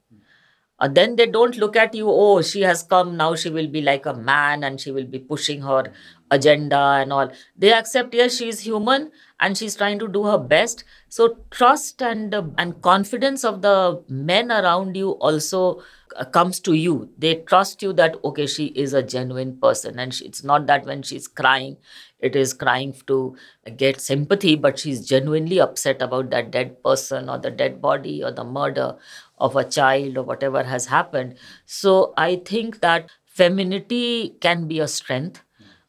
Uh, 0.80 0.88
then 0.88 1.16
they 1.16 1.26
don't 1.26 1.56
look 1.56 1.76
at 1.76 1.94
you, 1.94 2.06
oh, 2.08 2.40
she 2.40 2.62
has 2.62 2.82
come, 2.82 3.16
now 3.16 3.34
she 3.34 3.50
will 3.50 3.66
be 3.68 3.82
like 3.82 4.06
a 4.06 4.14
man 4.14 4.64
and 4.64 4.80
she 4.80 4.90
will 4.90 5.04
be 5.04 5.18
pushing 5.18 5.60
her 5.62 5.92
agenda 6.30 6.78
and 6.78 7.12
all. 7.12 7.30
They 7.56 7.72
accept, 7.72 8.14
yes, 8.14 8.36
she 8.36 8.48
is 8.48 8.60
human 8.60 9.10
and 9.38 9.58
she's 9.58 9.76
trying 9.76 9.98
to 9.98 10.08
do 10.08 10.24
her 10.24 10.38
best. 10.38 10.84
So 11.08 11.38
trust 11.50 12.00
and 12.02 12.34
uh, 12.34 12.44
and 12.56 12.80
confidence 12.82 13.44
of 13.44 13.62
the 13.62 14.02
men 14.08 14.50
around 14.52 14.96
you 14.96 15.10
also 15.12 15.82
uh, 16.16 16.24
comes 16.24 16.60
to 16.60 16.74
you. 16.74 17.10
They 17.18 17.36
trust 17.36 17.82
you 17.82 17.92
that 17.94 18.16
okay, 18.24 18.46
she 18.46 18.66
is 18.66 18.94
a 18.94 19.02
genuine 19.02 19.56
person, 19.58 19.98
and 19.98 20.14
she, 20.14 20.24
it's 20.26 20.44
not 20.44 20.66
that 20.66 20.86
when 20.86 21.02
she's 21.02 21.26
crying, 21.26 21.76
it 22.22 22.36
is 22.36 22.52
crying 22.52 22.94
to 23.06 23.36
get 23.76 24.00
sympathy, 24.00 24.56
but 24.56 24.78
she's 24.78 25.06
genuinely 25.06 25.60
upset 25.60 26.02
about 26.02 26.30
that 26.30 26.50
dead 26.50 26.82
person 26.82 27.28
or 27.28 27.38
the 27.38 27.50
dead 27.50 27.80
body 27.80 28.22
or 28.22 28.30
the 28.32 28.44
murder 28.44 28.96
of 29.38 29.56
a 29.56 29.64
child 29.64 30.18
or 30.18 30.22
whatever 30.24 30.62
has 30.64 30.86
happened. 30.86 31.36
So 31.66 32.12
I 32.16 32.36
think 32.36 32.80
that 32.80 33.10
femininity 33.26 34.36
can 34.40 34.66
be 34.66 34.80
a 34.80 34.88
strength 34.88 35.42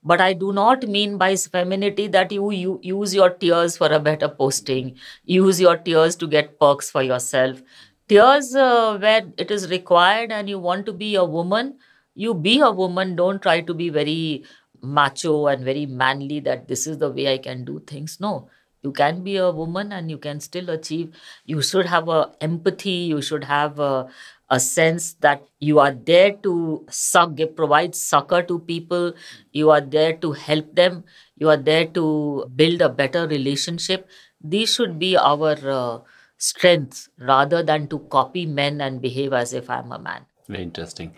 but 0.04 0.22
i 0.22 0.34
do 0.34 0.52
not 0.52 0.84
mean 0.88 1.18
by 1.18 1.36
femininity 1.36 2.08
that 2.08 2.32
you, 2.32 2.52
you 2.52 2.80
use 2.82 3.14
your 3.14 3.30
tears 3.30 3.78
for 3.78 3.88
a 3.88 4.00
better 4.00 4.28
posting. 4.28 4.96
Use 5.26 5.62
your 5.62 5.78
tears 5.78 6.16
to 6.16 6.28
get 6.28 6.60
perks 6.60 6.90
for 6.90 7.04
yourself. 7.04 7.62
Tears 8.08 8.56
uh, 8.56 8.98
where 9.00 9.24
it 9.38 9.52
is 9.52 9.70
required 9.70 10.32
and 10.32 10.50
you 10.50 10.60
want 10.60 10.86
to 10.86 10.94
be 10.94 11.16
a 11.16 11.24
woman 11.26 11.78
you 12.14 12.34
be 12.34 12.60
a 12.60 12.70
woman. 12.70 13.16
Don't 13.16 13.42
try 13.42 13.62
to 13.62 13.74
be 13.74 13.88
very 13.88 14.44
macho 14.82 15.48
and 15.48 15.64
very 15.64 15.86
manly 15.86 16.40
that 16.40 16.68
this 16.68 16.88
is 16.88 16.98
the 16.98 17.12
way 17.12 17.34
i 17.34 17.38
can 17.38 17.64
do 17.66 17.80
things 17.88 18.18
no 18.20 18.50
you 18.84 18.92
can 18.92 19.24
be 19.24 19.38
a 19.38 19.52
woman 19.52 19.92
and 19.92 20.10
you 20.10 20.18
can 20.18 20.40
still 20.40 20.70
achieve 20.70 21.14
you 21.46 21.62
should 21.62 21.86
have 21.86 22.10
a 22.10 22.32
empathy 22.42 23.00
you 23.14 23.22
should 23.22 23.44
have 23.44 23.80
a, 23.80 24.08
a 24.52 24.60
sense 24.60 25.14
that 25.22 25.44
you 25.60 25.80
are 25.80 25.94
there 25.94 26.34
to 26.44 26.86
suck, 26.90 27.40
provide 27.56 27.96
succor 27.96 28.44
to 28.44 28.60
people. 28.60 29.14
You 29.54 29.72
are 29.72 29.80
there 29.80 30.14
to 30.18 30.34
help 30.34 30.76
them. 30.76 31.06
You 31.38 31.50
are 31.50 31.58
there 31.58 31.86
to 31.86 32.46
build 32.54 32.82
a 32.82 32.90
better 32.90 33.26
relationship. 33.28 34.10
These 34.44 34.76
should 34.76 35.00
be 35.00 35.16
our 35.16 35.56
uh, 35.64 36.00
strengths 36.38 37.08
rather 37.18 37.64
than 37.64 37.88
to 37.88 38.00
copy 38.00 38.46
men 38.46 38.82
and 38.82 39.02
behave 39.02 39.32
as 39.32 39.54
if 39.54 39.70
I'm 39.70 39.92
a 39.92 40.00
man. 40.00 40.26
Very 40.50 40.64
interesting. 40.64 41.14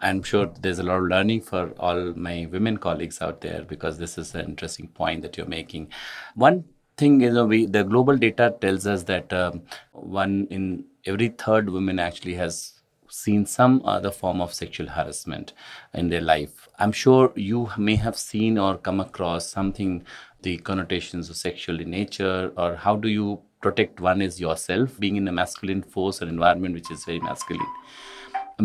I'm 0.00 0.22
sure 0.22 0.50
there's 0.60 0.78
a 0.78 0.82
lot 0.82 0.98
of 0.98 1.08
learning 1.08 1.42
for 1.42 1.70
all 1.78 2.12
my 2.14 2.46
women 2.50 2.76
colleagues 2.78 3.20
out 3.20 3.40
there 3.40 3.62
because 3.62 3.98
this 3.98 4.18
is 4.18 4.34
an 4.34 4.46
interesting 4.46 4.88
point 4.88 5.22
that 5.22 5.36
you're 5.36 5.46
making. 5.46 5.88
One 6.34 6.64
thing 6.96 7.20
is, 7.20 7.28
you 7.28 7.34
know, 7.34 7.46
we 7.46 7.66
the 7.66 7.84
global 7.84 8.16
data 8.16 8.54
tells 8.60 8.86
us 8.86 9.04
that 9.04 9.32
um, 9.32 9.62
one 9.92 10.46
in 10.50 10.84
every 11.04 11.28
third 11.28 11.70
woman 11.70 11.98
actually 11.98 12.34
has 12.34 12.74
seen 13.10 13.46
some 13.46 13.80
other 13.84 14.10
form 14.10 14.40
of 14.40 14.52
sexual 14.52 14.86
harassment 14.86 15.52
in 15.94 16.08
their 16.08 16.20
life. 16.20 16.68
I'm 16.78 16.92
sure 16.92 17.32
you 17.34 17.70
may 17.78 17.96
have 17.96 18.16
seen 18.16 18.58
or 18.58 18.76
come 18.76 19.00
across 19.00 19.48
something, 19.48 20.04
the 20.42 20.58
connotations 20.58 21.30
of 21.30 21.36
sexual 21.36 21.80
in 21.80 21.90
nature, 21.90 22.52
or 22.56 22.76
how 22.76 22.96
do 22.96 23.08
you 23.08 23.40
protect 23.60 24.00
one 24.00 24.22
is 24.22 24.40
yourself 24.40 24.98
being 25.00 25.16
in 25.16 25.26
a 25.26 25.32
masculine 25.32 25.82
force 25.82 26.22
or 26.22 26.28
environment 26.28 26.74
which 26.74 26.90
is 26.90 27.04
very 27.04 27.18
masculine 27.18 27.66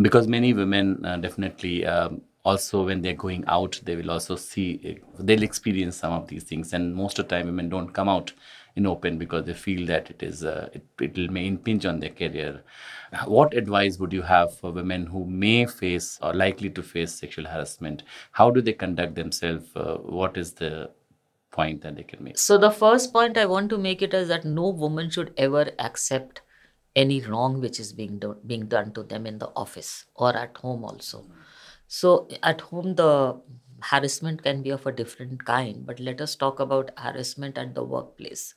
because 0.02 0.28
many 0.28 0.54
women 0.54 1.06
uh, 1.06 1.18
definitely 1.18 1.86
um, 1.86 2.22
also 2.44 2.86
when 2.86 3.02
they're 3.02 3.14
going 3.14 3.44
out 3.48 3.80
they 3.84 3.96
will 3.96 4.12
also 4.12 4.36
see 4.36 5.00
they'll 5.20 5.44
experience 5.44 5.96
some 5.98 6.14
of 6.14 6.28
these 6.28 6.44
things. 6.44 6.74
And 6.74 6.96
most 6.96 7.20
of 7.20 7.28
the 7.28 7.36
time 7.36 7.46
women 7.46 7.70
don't 7.70 7.94
come 7.94 8.10
out 8.10 8.34
in 8.76 8.88
open 8.88 9.18
because 9.18 9.46
they 9.46 9.54
feel 9.54 9.86
that 9.88 10.10
it 10.10 10.24
is 10.24 10.44
uh, 10.44 10.70
it, 10.74 10.84
it 11.00 11.32
may 11.32 11.46
impinge 11.48 11.86
on 11.86 12.00
their 12.00 12.10
career. 12.10 12.64
What 13.26 13.54
advice 13.54 14.00
would 14.00 14.12
you 14.12 14.24
have 14.24 14.58
for 14.58 14.72
women 14.72 15.06
who 15.06 15.26
may 15.26 15.68
face 15.68 16.18
or 16.22 16.34
likely 16.34 16.72
to 16.72 16.82
face 16.82 17.14
sexual 17.14 17.46
harassment? 17.46 18.04
How 18.32 18.50
do 18.50 18.62
they 18.62 18.74
conduct 18.74 19.14
themselves? 19.16 19.70
Uh, 19.76 19.98
what 19.98 20.36
is 20.36 20.54
the 20.54 20.90
point 21.52 21.84
that 21.84 21.96
they 21.96 22.04
can 22.04 22.24
make? 22.24 22.40
So 22.40 22.58
the 22.58 22.72
first 22.72 23.14
point 23.14 23.38
I 23.38 23.46
want 23.46 23.70
to 23.70 23.78
make 23.78 24.02
it 24.02 24.16
is 24.16 24.28
that 24.30 24.44
no 24.44 24.70
woman 24.70 25.12
should 25.12 25.34
ever 25.38 25.70
accept 25.78 26.42
any 26.96 27.22
wrong 27.22 27.60
which 27.62 27.80
is 27.80 27.94
being 27.94 28.22
being 28.46 28.68
done 28.68 28.92
to 28.94 29.04
them 29.04 29.26
in 29.26 29.40
the 29.40 29.50
office 29.56 30.06
or 30.16 30.36
at 30.36 30.58
home 30.58 30.84
also. 30.86 31.26
So 31.88 32.28
at 32.42 32.62
home 32.62 32.96
the 32.96 33.42
harassment 33.82 34.44
can 34.44 34.62
be 34.64 34.70
of 34.70 34.86
a 34.86 34.92
different 34.92 35.46
kind, 35.46 35.86
but 35.86 36.00
let 36.00 36.22
us 36.22 36.36
talk 36.36 36.60
about 36.60 36.92
harassment 36.98 37.58
at 37.58 37.76
the 37.76 37.84
workplace. 37.84 38.56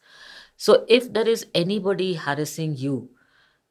So 0.57 0.85
if 0.89 1.13
there 1.13 1.29
is 1.29 1.47
anybody 1.55 2.15
harassing 2.15 2.77
you, 2.77 3.11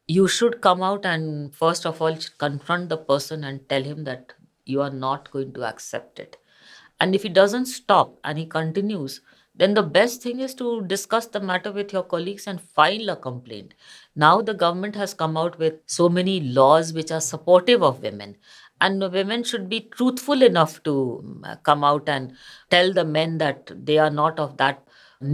you 0.08 0.28
should 0.28 0.62
come 0.62 0.82
out 0.84 1.06
and 1.06 1.54
first 1.56 1.86
of 1.86 2.01
all 2.01 2.17
confront 2.38 2.89
the 2.89 2.97
person 2.97 3.43
and 3.43 3.67
tell 3.69 3.84
him 3.84 4.04
that 4.04 4.34
you 4.65 4.82
are 4.82 4.91
not 4.91 5.32
going 5.32 5.54
to 5.54 5.63
accept 5.63 6.19
it 6.19 6.38
and 6.99 7.15
if 7.15 7.23
he 7.23 7.30
doesn't 7.30 7.65
stop 7.67 8.19
and 8.23 8.38
he 8.38 8.45
continues 8.45 9.21
then 9.57 9.73
the 9.73 9.83
best 9.83 10.21
thing 10.21 10.39
is 10.39 10.53
to 10.55 10.81
discuss 10.93 11.27
the 11.27 11.39
matter 11.39 11.71
with 11.71 11.93
your 11.93 12.03
colleagues 12.03 12.47
and 12.47 12.61
file 12.61 13.09
a 13.09 13.15
complaint 13.15 13.73
now 14.15 14.41
the 14.41 14.53
government 14.53 14.95
has 14.95 15.13
come 15.13 15.37
out 15.37 15.57
with 15.59 15.75
so 15.85 16.07
many 16.09 16.39
laws 16.59 16.93
which 16.93 17.11
are 17.11 17.21
supportive 17.31 17.83
of 17.91 18.01
women 18.09 18.35
And 18.85 19.03
women 19.13 19.43
should 19.49 19.67
be 19.69 19.77
truthful 19.91 20.41
enough 20.45 20.71
to 20.87 20.93
mm, 21.25 21.45
come 21.67 21.83
out 21.89 22.09
and 22.15 22.33
tell 22.73 22.89
the 22.97 23.05
men 23.11 23.37
that 23.43 23.71
they 23.89 23.95
are 24.05 24.09
not 24.17 24.41
of 24.45 24.57
that 24.61 24.81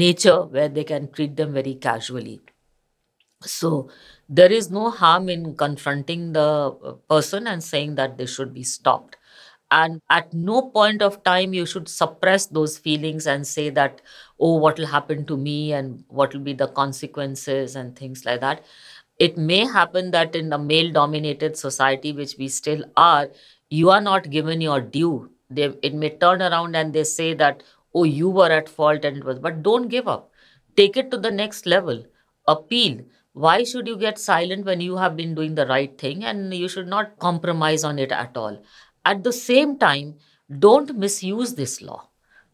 nature 0.04 0.36
where 0.58 0.70
they 0.76 0.84
can 0.92 1.08
treat 1.16 1.36
them 1.40 1.54
very 1.54 1.74
casually. 1.88 2.36
So 3.44 3.90
there 4.30 4.52
is 4.52 4.70
no 4.70 4.90
harm 4.90 5.28
in 5.30 5.56
confronting 5.56 6.34
the 6.34 6.76
uh, 6.84 6.94
person 7.10 7.48
and 7.48 7.64
saying 7.64 7.96
that 7.96 8.18
they 8.18 8.26
should 8.26 8.54
be 8.54 8.64
stopped. 8.64 9.18
And 9.72 10.02
at 10.10 10.34
no 10.34 10.64
point 10.64 11.02
of 11.02 11.24
time 11.24 11.54
you 11.54 11.66
should 11.66 11.88
suppress 11.88 12.46
those 12.46 12.78
feelings 12.78 13.26
and 13.26 13.48
say 13.48 13.70
that, 13.70 14.02
oh, 14.40 14.56
what 14.58 14.78
will 14.78 14.88
happen 14.88 15.26
to 15.28 15.38
me 15.38 15.72
and 15.74 16.04
what 16.10 16.34
will 16.34 16.42
be 16.42 16.54
the 16.54 16.68
consequences 16.68 17.76
and 17.76 17.96
things 17.96 18.26
like 18.26 18.42
that. 18.42 18.66
It 19.18 19.38
may 19.38 19.66
happen 19.66 20.12
that 20.12 20.36
in 20.36 20.52
a 20.52 20.58
male 20.58 20.92
dominated 20.92 21.56
society, 21.58 22.12
which 22.12 22.36
we 22.38 22.48
still 22.50 22.84
are, 22.98 23.30
you 23.70 23.90
are 23.90 24.02
not 24.02 24.30
given 24.30 24.60
your 24.62 24.82
due. 24.82 25.32
They, 25.50 25.74
it 25.82 25.94
may 25.94 26.10
turn 26.10 26.42
around 26.42 26.76
and 26.76 26.94
they 26.94 27.04
say 27.04 27.34
that, 27.36 27.64
oh, 27.94 28.04
you 28.04 28.30
were 28.30 28.52
at 28.52 28.68
fault 28.70 29.06
and 29.06 29.18
it 29.18 29.24
was, 29.24 29.40
but 29.40 29.64
don't 29.64 29.88
give 29.88 30.08
up. 30.08 30.32
Take 30.76 30.98
it 30.98 31.12
to 31.12 31.18
the 31.18 31.32
next 31.32 31.66
level. 31.66 32.06
Appeal 32.48 33.02
why 33.34 33.64
should 33.64 33.88
you 33.88 33.96
get 33.96 34.20
silent 34.20 34.66
when 34.66 34.82
you 34.82 34.98
have 34.98 35.16
been 35.16 35.34
doing 35.34 35.56
the 35.56 35.66
right 35.66 35.98
thing 35.98 36.22
and 36.26 36.54
you 36.54 36.68
should 36.68 36.88
not 36.88 37.18
compromise 37.18 37.82
on 37.86 37.98
it 37.98 38.12
at 38.12 38.36
all 38.36 38.62
at 39.06 39.24
the 39.24 39.34
same 39.34 39.78
time 39.78 40.16
don't 40.60 40.98
misuse 40.98 41.56
this 41.56 41.82
law. 41.82 42.10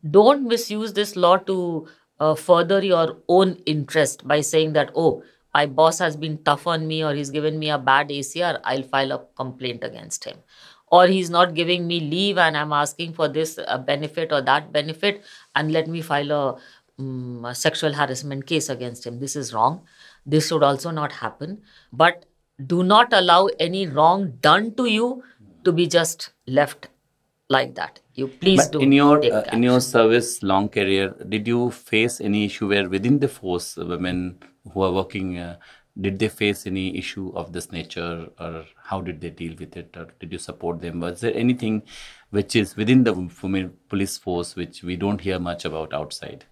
Don't 0.09 0.47
misuse 0.47 0.93
this 0.93 1.15
law 1.15 1.37
to 1.37 1.87
uh, 2.19 2.35
further 2.35 2.83
your 2.83 3.17
own 3.27 3.55
interest 3.65 4.27
by 4.27 4.41
saying 4.41 4.73
that 4.73 4.91
oh 4.95 5.23
my 5.53 5.65
boss 5.65 5.97
has 5.97 6.15
been 6.15 6.37
tough 6.43 6.67
on 6.67 6.87
me 6.87 7.03
or 7.03 7.13
he's 7.15 7.31
given 7.31 7.57
me 7.57 7.69
a 7.71 7.77
bad 7.79 8.09
acr 8.09 8.59
i'll 8.63 8.83
file 8.83 9.11
a 9.11 9.19
complaint 9.35 9.83
against 9.83 10.23
him. 10.23 10.37
Or 10.89 11.07
he's 11.07 11.29
not 11.29 11.53
giving 11.53 11.85
me 11.87 11.99
leave 11.99 12.37
and 12.37 12.55
i'm 12.55 12.71
asking 12.71 13.13
for 13.13 13.27
this 13.27 13.57
uh, 13.57 13.77
benefit 13.77 14.31
or 14.31 14.41
that 14.41 14.71
benefit 14.71 15.23
and 15.55 15.71
let 15.71 15.87
me 15.87 16.01
file 16.01 16.31
a, 16.31 16.57
um, 16.99 17.45
a 17.45 17.55
sexual 17.55 17.93
harassment 17.93 18.45
case 18.45 18.69
against 18.69 19.05
him. 19.05 19.19
This 19.19 19.35
is 19.35 19.53
wrong. 19.53 19.81
This 20.25 20.47
should 20.47 20.63
also 20.63 20.91
not 20.91 21.11
happen. 21.11 21.61
But 21.91 22.25
do 22.65 22.83
not 22.83 23.13
allow 23.13 23.47
any 23.59 23.85
wrong 23.87 24.33
done 24.41 24.73
to 24.75 24.85
you 24.85 25.23
to 25.67 25.73
be 25.81 25.87
just 25.99 26.29
left 26.59 26.89
like 27.55 27.75
that 27.75 28.01
you 28.17 28.27
please 28.27 28.63
But 28.63 28.71
do 28.73 28.79
in 28.79 28.91
your 28.91 29.23
uh, 29.23 29.43
in 29.53 29.63
your 29.63 29.79
service 29.79 30.41
long 30.41 30.69
career, 30.69 31.15
did 31.29 31.47
you 31.47 31.69
face 31.71 32.19
any 32.19 32.45
issue 32.45 32.67
where 32.67 32.89
within 32.89 33.19
the 33.19 33.27
force, 33.27 33.77
uh, 33.77 33.85
women 33.85 34.39
who 34.73 34.81
are 34.81 34.91
working, 34.91 35.37
uh, 35.37 35.57
did 36.01 36.17
they 36.19 36.29
face 36.29 36.65
any 36.65 36.97
issue 36.97 37.31
of 37.35 37.53
this 37.53 37.71
nature, 37.71 38.27
or 38.39 38.65
how 38.89 39.01
did 39.01 39.21
they 39.21 39.29
deal 39.29 39.55
with 39.59 39.77
it, 39.77 39.95
or 39.95 40.07
did 40.19 40.31
you 40.31 40.39
support 40.39 40.81
them? 40.81 40.99
Was 40.99 41.21
there 41.21 41.35
anything 41.35 41.83
which 42.31 42.55
is 42.55 42.75
within 42.75 43.03
the 43.03 43.13
women 43.13 43.73
police 43.87 44.17
force 44.17 44.55
which 44.55 44.83
we 44.83 44.95
don't 44.95 45.21
hear 45.21 45.39
much 45.39 45.65
about 45.65 45.93
outside? 45.93 46.45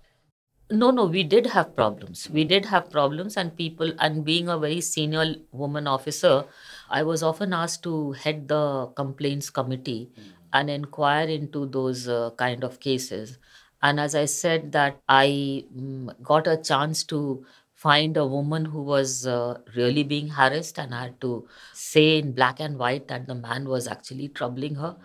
No, 0.71 0.91
no, 0.91 1.05
we 1.05 1.23
did 1.23 1.47
have 1.47 1.75
problems. 1.75 2.29
We 2.29 2.43
did 2.43 2.65
have 2.65 2.91
problems, 2.91 3.37
and 3.37 3.57
people, 3.57 3.91
and 3.99 4.23
being 4.23 4.49
a 4.49 4.57
very 4.57 4.81
senior 4.81 5.25
woman 5.51 5.87
officer, 5.87 6.45
I 6.89 7.03
was 7.03 7.23
often 7.23 7.53
asked 7.53 7.83
to 7.83 8.11
head 8.13 8.47
the 8.47 8.87
complaints 8.95 9.49
committee 9.49 10.11
and 10.53 10.69
inquire 10.69 11.27
into 11.27 11.65
those 11.67 12.07
uh, 12.07 12.31
kind 12.37 12.63
of 12.63 12.79
cases. 12.79 13.37
And 13.81 13.99
as 13.99 14.15
I 14.15 14.25
said, 14.25 14.71
that 14.71 14.99
I 15.07 15.65
mm, 15.75 16.09
got 16.23 16.47
a 16.47 16.57
chance 16.57 17.03
to 17.05 17.45
find 17.73 18.17
a 18.17 18.25
woman 18.25 18.65
who 18.65 18.81
was 18.81 19.27
uh, 19.27 19.59
really 19.75 20.03
being 20.03 20.29
harassed, 20.29 20.79
and 20.79 20.95
I 20.95 21.03
had 21.03 21.21
to 21.21 21.47
say 21.73 22.17
in 22.19 22.31
black 22.31 22.59
and 22.59 22.77
white 22.79 23.07
that 23.09 23.27
the 23.27 23.35
man 23.35 23.67
was 23.67 23.87
actually 23.87 24.29
troubling 24.29 24.75
her, 24.75 24.95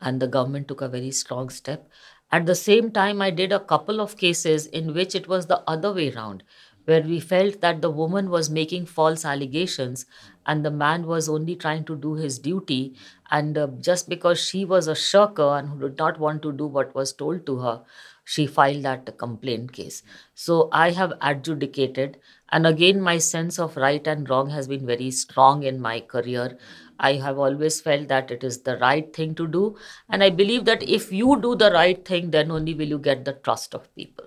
and 0.00 0.20
the 0.20 0.26
government 0.26 0.68
took 0.68 0.80
a 0.80 0.88
very 0.88 1.10
strong 1.10 1.48
step. 1.50 1.88
At 2.30 2.46
the 2.46 2.54
same 2.54 2.90
time, 2.90 3.22
I 3.22 3.30
did 3.30 3.52
a 3.52 3.60
couple 3.60 4.00
of 4.00 4.16
cases 4.16 4.66
in 4.66 4.92
which 4.94 5.14
it 5.14 5.28
was 5.28 5.46
the 5.46 5.62
other 5.68 5.92
way 5.92 6.12
around, 6.12 6.42
where 6.84 7.02
we 7.02 7.20
felt 7.20 7.60
that 7.60 7.80
the 7.80 7.90
woman 7.90 8.28
was 8.30 8.50
making 8.50 8.86
false 8.86 9.24
allegations 9.24 10.04
and 10.46 10.64
the 10.64 10.70
man 10.70 11.06
was 11.06 11.28
only 11.28 11.56
trying 11.56 11.84
to 11.84 11.96
do 11.96 12.14
his 12.14 12.38
duty. 12.38 12.94
And 13.30 13.56
uh, 13.56 13.68
just 13.80 14.08
because 14.08 14.38
she 14.38 14.64
was 14.64 14.86
a 14.88 14.94
shirker 14.94 15.56
and 15.56 15.68
who 15.68 15.80
did 15.80 15.98
not 15.98 16.18
want 16.18 16.42
to 16.42 16.52
do 16.52 16.66
what 16.66 16.94
was 16.94 17.12
told 17.12 17.46
to 17.46 17.58
her, 17.58 17.82
she 18.24 18.46
filed 18.46 18.82
that 18.84 19.18
complaint 19.18 19.72
case. 19.72 20.02
So 20.34 20.68
I 20.72 20.90
have 20.90 21.12
adjudicated. 21.20 22.18
And 22.50 22.66
again, 22.66 23.00
my 23.00 23.18
sense 23.18 23.58
of 23.58 23.76
right 23.76 24.06
and 24.06 24.28
wrong 24.28 24.50
has 24.50 24.68
been 24.68 24.86
very 24.86 25.10
strong 25.10 25.62
in 25.62 25.80
my 25.80 26.00
career. 26.00 26.58
I 26.98 27.14
have 27.14 27.38
always 27.38 27.80
felt 27.80 28.08
that 28.08 28.30
it 28.30 28.44
is 28.44 28.62
the 28.62 28.78
right 28.78 29.14
thing 29.14 29.34
to 29.34 29.46
do. 29.46 29.76
And 30.08 30.22
I 30.22 30.30
believe 30.30 30.64
that 30.66 30.82
if 30.82 31.12
you 31.12 31.40
do 31.40 31.54
the 31.56 31.70
right 31.70 32.04
thing, 32.04 32.30
then 32.30 32.50
only 32.50 32.74
will 32.74 32.88
you 32.88 32.98
get 32.98 33.24
the 33.24 33.32
trust 33.32 33.74
of 33.74 33.94
people. 33.94 34.26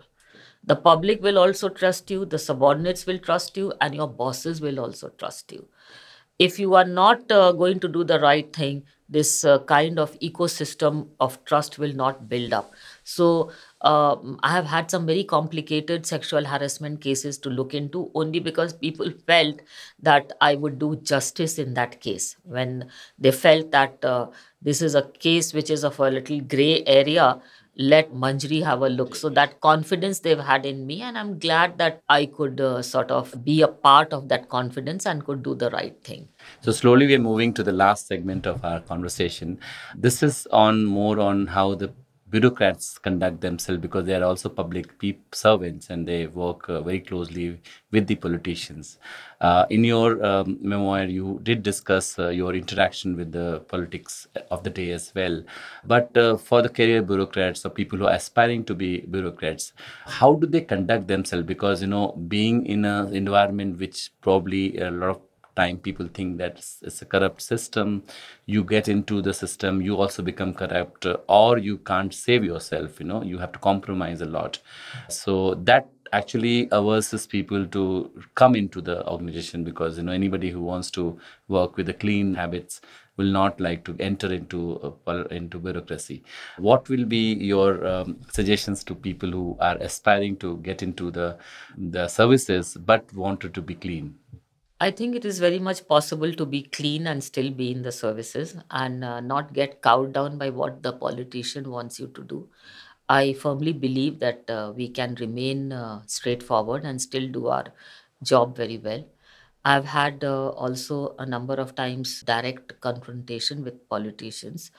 The 0.64 0.76
public 0.76 1.24
will 1.24 1.40
also 1.40 1.70
trust 1.70 2.12
you, 2.12 2.26
the 2.26 2.38
subordinates 2.38 3.06
will 3.06 3.20
trust 3.20 3.56
you, 3.56 3.74
and 3.80 3.96
your 3.96 4.08
bosses 4.10 4.60
will 4.60 4.82
also 4.82 5.08
trust 5.18 5.54
you. 5.54 5.70
If 6.40 6.60
you 6.60 6.76
are 6.76 6.86
not 6.86 7.32
uh, 7.32 7.52
going 7.52 7.80
to 7.80 7.88
do 7.88 8.04
the 8.04 8.20
right 8.20 8.52
thing, 8.54 8.84
this 9.10 9.44
uh, 9.46 9.60
kind 9.60 9.98
of 9.98 10.20
ecosystem 10.20 11.08
of 11.20 11.44
trust 11.46 11.80
will 11.80 11.94
not 11.94 12.28
build 12.28 12.54
up. 12.54 12.74
So, 13.04 13.52
um, 13.82 14.40
I 14.44 14.52
have 14.52 14.66
had 14.66 14.92
some 14.92 15.06
very 15.06 15.24
complicated 15.24 16.06
sexual 16.06 16.44
harassment 16.46 17.00
cases 17.02 17.38
to 17.40 17.50
look 17.50 17.74
into 17.74 18.12
only 18.14 18.40
because 18.40 18.74
people 18.74 19.12
felt 19.26 19.62
that 20.02 20.34
I 20.42 20.56
would 20.56 20.78
do 20.78 20.98
justice 20.98 21.58
in 21.58 21.74
that 21.76 22.02
case. 22.02 22.36
When 22.44 22.90
they 23.18 23.32
felt 23.32 23.72
that 23.72 24.04
uh, 24.04 24.28
this 24.62 24.82
is 24.82 24.94
a 24.94 25.08
case 25.20 25.54
which 25.54 25.70
is 25.70 25.84
of 25.84 26.00
a 26.00 26.12
little 26.12 26.42
gray 26.42 26.84
area, 26.86 27.40
let 27.78 28.12
Manjari 28.12 28.64
have 28.64 28.82
a 28.82 28.90
look. 28.90 29.16
So 29.16 29.30
that 29.30 29.62
confidence 29.62 30.20
they've 30.20 30.40
had 30.40 30.66
in 30.66 30.86
me, 30.88 31.02
and 31.02 31.18
I'm 31.18 31.38
glad 31.40 31.78
that 31.78 32.02
I 32.10 32.26
could 32.26 32.60
uh, 32.60 32.82
sort 32.82 33.12
of 33.12 33.44
be 33.46 33.62
a 33.62 33.68
part 33.68 34.14
of 34.14 34.30
that 34.30 34.50
confidence 34.50 35.06
and 35.06 35.24
could 35.24 35.44
do 35.44 35.56
the 35.56 35.70
right 35.70 35.96
thing. 36.04 36.28
So 36.62 36.72
slowly 36.72 37.06
we 37.06 37.16
are 37.16 37.20
moving 37.20 37.54
to 37.54 37.64
the 37.64 37.72
last 37.72 38.08
segment 38.08 38.48
of 38.48 38.64
our 38.66 38.80
conversation. 38.80 39.60
This 39.96 40.24
is 40.24 40.48
on 40.52 40.86
more 40.86 41.20
on 41.20 41.48
how 41.48 41.76
the 41.76 41.94
bureaucrats 42.30 42.98
conduct 42.98 43.40
themselves 43.42 43.82
because 43.82 44.06
they 44.06 44.14
are 44.14 44.24
also 44.24 44.50
public 44.50 44.90
servants 45.34 45.90
and 45.90 46.08
they 46.08 46.28
work 46.28 46.68
uh, 46.70 46.82
very 46.82 47.00
closely 47.00 47.60
with 47.92 48.08
the 48.08 48.16
politicians. 48.16 49.00
Uh, 49.40 49.66
in 49.70 49.84
your 49.84 50.24
um, 50.26 50.58
memoir, 50.62 51.06
you 51.06 51.40
did 51.44 51.64
discuss 51.64 52.20
uh, 52.20 52.30
your 52.30 52.54
interaction 52.54 53.16
with 53.16 53.32
the 53.32 53.60
politics 53.70 54.28
of 54.52 54.64
the 54.64 54.70
day 54.70 54.92
as 54.92 55.14
well. 55.16 55.42
But 55.86 56.16
uh, 56.18 56.38
for 56.38 56.62
the 56.62 56.70
career 56.70 57.02
bureaucrats 57.02 57.66
or 57.66 57.70
people 57.70 58.00
who 58.00 58.06
are 58.08 58.14
aspiring 58.16 58.66
to 58.66 58.76
be 58.76 59.02
bureaucrats, 59.02 59.74
how 60.06 60.34
do 60.36 60.48
they 60.48 60.62
conduct 60.62 61.08
themselves? 61.08 61.46
Because 61.46 61.82
you 61.82 61.88
know, 61.88 62.12
being 62.28 62.66
in 62.66 62.84
an 62.86 63.16
environment 63.16 63.80
which 63.80 64.12
probably 64.22 64.78
a 64.78 64.92
lot 64.92 65.10
of 65.10 65.22
time 65.60 65.78
people 65.78 66.08
think 66.14 66.38
that 66.38 66.58
it's, 66.82 67.02
a 67.02 67.06
corrupt 67.06 67.42
system. 67.42 68.04
You 68.46 68.64
get 68.64 68.88
into 68.88 69.22
the 69.22 69.34
system 69.34 69.82
you 69.82 69.98
also 69.98 70.24
become 70.24 70.54
corrupt 70.54 71.06
or 71.28 71.58
you 71.58 71.78
can't 71.92 72.14
save 72.14 72.44
yourself 72.44 73.00
you 73.00 73.06
know 73.06 73.22
you 73.24 73.38
have 73.38 73.52
to 73.52 73.60
compromise 73.60 74.22
a 74.22 74.26
lot. 74.26 74.60
So 75.10 75.56
that 75.72 75.90
actually 76.14 76.68
averses 76.72 77.28
people 77.28 77.66
to 77.68 78.12
come 78.36 78.56
into 78.56 78.82
the 78.82 79.08
organization 79.08 79.64
because 79.64 79.98
you 79.98 80.04
know 80.04 80.12
anybody 80.12 80.50
who 80.50 80.62
wants 80.62 80.92
to 80.92 81.20
work 81.48 81.78
with 81.78 81.88
the 81.88 81.94
clean 81.94 82.34
habits 82.36 82.82
will 83.18 83.32
not 83.32 83.60
like 83.60 83.84
to 83.84 83.96
enter 84.00 84.32
into 84.32 84.96
uh, 85.08 85.24
into 85.32 85.58
bureaucracy. 85.58 86.24
What 86.58 86.88
will 86.88 87.06
be 87.06 87.34
your 87.34 87.86
um, 87.86 88.18
suggestions 88.32 88.84
to 88.86 88.96
people 88.96 89.32
who 89.32 89.58
are 89.60 89.76
aspiring 89.78 90.38
to 90.38 90.58
get 90.58 90.84
into 90.84 91.12
the 91.12 91.38
the 91.78 92.08
services 92.08 92.78
but 92.92 93.12
wanted 93.14 93.54
to 93.56 93.62
be 93.62 93.76
clean 93.76 94.16
I 94.80 94.92
think 94.92 95.16
it 95.16 95.26
is 95.26 95.40
very 95.40 95.58
much 95.60 95.88
possible 95.88 96.32
to 96.34 96.46
be 96.46 96.62
clean 96.64 97.08
and 97.08 97.24
still 97.24 97.50
be 97.50 97.72
in 97.72 97.82
the 97.82 97.92
services 97.92 98.56
and 98.70 99.04
uh, 99.04 99.20
not 99.20 99.54
get 99.54 99.82
cowed 99.82 100.14
down 100.14 100.38
by 100.38 100.50
what 100.52 100.84
the 100.84 100.94
politician 100.94 101.70
wants 101.72 102.00
you 102.00 102.08
to 102.08 102.24
do. 102.24 102.50
I 103.10 103.34
firmly 103.34 103.74
believe 103.74 104.20
that 104.20 104.50
uh, 104.50 104.74
we 104.76 104.90
can 104.90 105.16
remain 105.16 105.72
uh, 105.72 106.02
straightforward 106.06 106.84
and 106.86 107.02
still 107.02 107.28
do 107.28 107.48
our 107.48 107.66
job 108.22 108.56
very 108.56 108.78
well. 108.78 109.06
I've 109.66 109.86
had 109.86 110.24
uh, 110.24 110.50
also 110.50 111.16
a 111.18 111.26
number 111.26 111.56
of 111.56 111.76
times 111.76 112.22
direct 112.22 112.80
confrontation 112.82 113.64
with 113.64 113.90
politicians, 113.90 114.72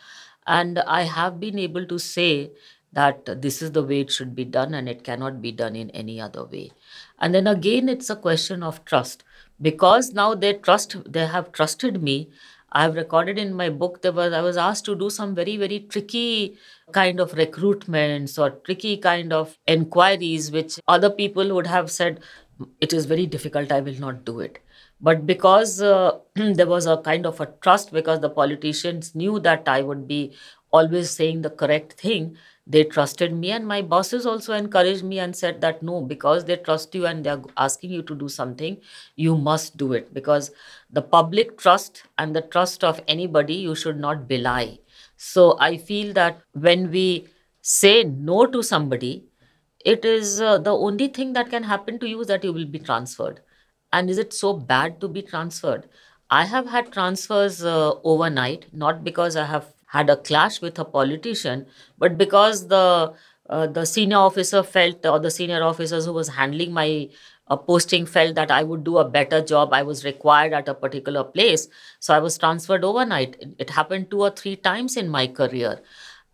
and 0.46 0.78
I 0.78 1.02
have 1.02 1.40
been 1.40 1.58
able 1.58 1.86
to 1.86 1.98
say 1.98 2.52
that 2.92 3.42
this 3.42 3.60
is 3.60 3.72
the 3.72 3.82
way 3.82 4.00
it 4.00 4.10
should 4.10 4.34
be 4.34 4.44
done 4.44 4.72
and 4.74 4.88
it 4.88 5.04
cannot 5.04 5.42
be 5.42 5.52
done 5.52 5.76
in 5.76 5.90
any 5.90 6.20
other 6.20 6.44
way. 6.44 6.70
And 7.18 7.34
then 7.34 7.46
again, 7.46 7.88
it's 7.88 8.08
a 8.08 8.16
question 8.16 8.62
of 8.62 8.84
trust 8.86 9.24
because 9.60 10.12
now 10.12 10.34
they 10.34 10.54
trust, 10.54 10.96
they 11.10 11.26
have 11.26 11.52
trusted 11.52 12.02
me. 12.02 12.28
I've 12.70 12.96
recorded 12.96 13.38
in 13.38 13.54
my 13.54 13.70
book 13.70 14.02
there 14.02 14.12
was 14.12 14.32
I 14.34 14.42
was 14.42 14.58
asked 14.58 14.84
to 14.86 14.94
do 14.94 15.08
some 15.08 15.34
very 15.34 15.56
very 15.56 15.80
tricky 15.80 16.58
kind 16.92 17.18
of 17.18 17.32
recruitments 17.32 18.38
or 18.38 18.50
tricky 18.50 18.98
kind 18.98 19.32
of 19.32 19.56
inquiries 19.66 20.50
which 20.52 20.78
other 20.86 21.08
people 21.08 21.54
would 21.54 21.66
have 21.66 21.90
said 21.90 22.20
it 22.80 22.92
is 22.92 23.06
very 23.06 23.26
difficult 23.26 23.72
I 23.72 23.80
will 23.80 23.98
not 23.98 24.24
do 24.24 24.40
it 24.40 24.58
But 25.00 25.26
because 25.26 25.80
uh, 25.80 26.18
there 26.34 26.66
was 26.66 26.86
a 26.86 26.96
kind 26.98 27.26
of 27.26 27.40
a 27.40 27.46
trust, 27.62 27.92
because 27.92 28.20
the 28.20 28.30
politicians 28.30 29.14
knew 29.14 29.38
that 29.40 29.68
I 29.68 29.82
would 29.82 30.08
be 30.08 30.34
always 30.72 31.10
saying 31.10 31.42
the 31.42 31.50
correct 31.50 31.92
thing, 32.00 32.36
they 32.68 32.84
trusted 32.84 33.32
me. 33.34 33.50
And 33.50 33.66
my 33.66 33.82
bosses 33.82 34.26
also 34.26 34.52
encouraged 34.52 35.02
me 35.04 35.18
and 35.18 35.34
said 35.34 35.60
that 35.62 35.82
no, 35.82 36.02
because 36.02 36.44
they 36.44 36.56
trust 36.56 36.94
you 36.94 37.06
and 37.06 37.24
they're 37.24 37.42
asking 37.56 37.90
you 37.90 38.02
to 38.02 38.14
do 38.14 38.28
something, 38.28 38.76
you 39.16 39.36
must 39.36 39.76
do 39.76 39.94
it. 39.94 40.12
Because 40.14 40.50
the 40.90 41.02
public 41.02 41.58
trust 41.58 42.04
and 42.18 42.36
the 42.36 42.42
trust 42.42 42.84
of 42.84 43.00
anybody, 43.08 43.54
you 43.54 43.74
should 43.74 43.98
not 43.98 44.28
belie. 44.28 44.78
So 45.16 45.56
I 45.58 45.78
feel 45.78 46.12
that 46.14 46.40
when 46.52 46.90
we 46.90 47.28
say 47.62 48.04
no 48.04 48.46
to 48.46 48.62
somebody, 48.62 49.24
it 49.84 50.04
is 50.04 50.40
uh, 50.40 50.58
the 50.58 50.74
only 50.74 51.08
thing 51.08 51.32
that 51.34 51.50
can 51.50 51.62
happen 51.62 51.98
to 52.00 52.08
you 52.08 52.20
is 52.20 52.26
that 52.28 52.44
you 52.44 52.52
will 52.52 52.66
be 52.66 52.78
transferred 52.78 53.40
and 53.92 54.10
is 54.10 54.18
it 54.18 54.32
so 54.32 54.52
bad 54.52 55.00
to 55.00 55.08
be 55.08 55.22
transferred? 55.22 55.88
I 56.30 56.44
have 56.44 56.66
had 56.68 56.92
transfers 56.92 57.64
uh, 57.64 57.92
overnight, 58.04 58.66
not 58.72 59.02
because 59.04 59.36
I 59.36 59.46
have 59.46 59.72
had 59.88 60.10
a 60.10 60.16
clash 60.16 60.60
with 60.60 60.78
a 60.78 60.84
politician, 60.84 61.66
but 61.98 62.18
because 62.18 62.68
the 62.68 63.12
uh, 63.50 63.66
the 63.66 63.86
senior 63.86 64.18
officer 64.18 64.62
felt, 64.62 65.06
or 65.06 65.18
the 65.18 65.30
senior 65.30 65.62
officers 65.62 66.04
who 66.04 66.12
was 66.12 66.28
handling 66.28 66.72
my 66.72 67.08
uh, 67.48 67.56
posting 67.56 68.04
felt 68.04 68.34
that 68.34 68.50
I 68.50 68.62
would 68.62 68.84
do 68.84 68.98
a 68.98 69.08
better 69.08 69.40
job. 69.40 69.72
I 69.72 69.82
was 69.82 70.04
required 70.04 70.52
at 70.52 70.68
a 70.68 70.74
particular 70.74 71.24
place, 71.24 71.66
so 71.98 72.14
I 72.14 72.18
was 72.18 72.36
transferred 72.36 72.84
overnight. 72.84 73.36
It, 73.40 73.54
it 73.58 73.70
happened 73.70 74.10
two 74.10 74.20
or 74.20 74.30
three 74.30 74.56
times 74.56 74.96
in 74.96 75.08
my 75.08 75.26
career 75.26 75.80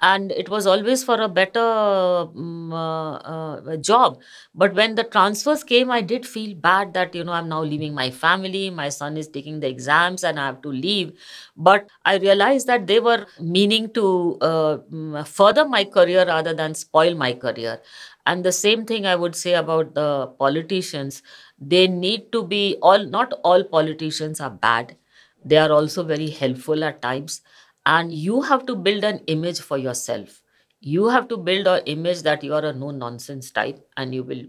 and 0.07 0.33
it 0.33 0.49
was 0.51 0.67
always 0.67 1.03
for 1.05 1.15
a 1.21 1.29
better 1.29 1.61
um, 1.61 2.73
uh, 2.73 3.15
uh, 3.17 3.77
job. 3.77 4.21
But 4.55 4.75
when 4.75 4.95
the 4.97 5.05
transfers 5.05 5.63
came 5.65 5.91
i 5.91 6.01
did 6.01 6.27
feel 6.27 6.55
bad 6.67 6.93
that 6.95 7.15
you 7.15 7.25
know 7.25 7.33
i'm 7.33 7.49
now 7.49 7.63
leaving 7.63 7.95
my 7.95 8.11
family. 8.11 8.69
My 8.71 8.89
son 8.91 9.17
is 9.17 9.29
taking 9.29 9.61
the 9.61 9.69
exams 9.69 10.25
and 10.25 10.39
i 10.39 10.47
have 10.47 10.61
to 10.63 10.69
leave. 10.69 11.13
But 11.57 11.89
i 12.05 12.17
realized 12.19 12.67
that 12.67 12.87
they 12.87 13.01
were 13.01 13.27
meaning 13.41 13.91
to 14.01 14.39
uh, 14.41 14.77
mm, 14.93 15.27
further 15.27 15.65
my 15.67 15.85
career 15.85 16.27
rather 16.27 16.53
than 16.55 16.75
spoil 16.75 17.15
my 17.15 17.33
career. 17.33 17.81
And 18.27 18.45
the 18.45 18.53
same 18.53 18.85
thing 18.87 19.07
i 19.07 19.17
would 19.17 19.37
say 19.37 19.55
about 19.55 19.95
the 19.95 20.27
politicians. 20.45 21.23
They 21.59 21.87
need 21.89 22.31
to 22.33 22.45
be 22.45 22.77
all 22.83 23.05
not 23.17 23.33
all 23.43 23.65
politicians 23.65 24.41
are 24.41 24.51
bad. 24.51 24.97
They 25.45 25.57
are 25.59 25.73
also 25.73 26.03
very 26.05 26.31
helpful 26.31 26.85
at 26.85 27.03
times 27.03 27.41
and 27.87 28.13
you 28.13 28.43
have 28.43 28.67
to 28.67 28.75
build 28.75 29.05
an 29.05 29.21
image 29.27 29.61
for 29.61 29.79
yourself. 29.79 30.43
You 30.81 31.09
have 31.09 31.29
to 31.29 31.37
build 31.37 31.67
an 31.67 31.83
image 31.87 32.23
that 32.23 32.45
you 32.45 32.55
are 32.55 32.65
a 32.65 32.73
no 32.73 32.91
nonsense 32.91 33.51
type 33.51 33.87
and 33.97 34.15
you 34.15 34.23
will 34.23 34.45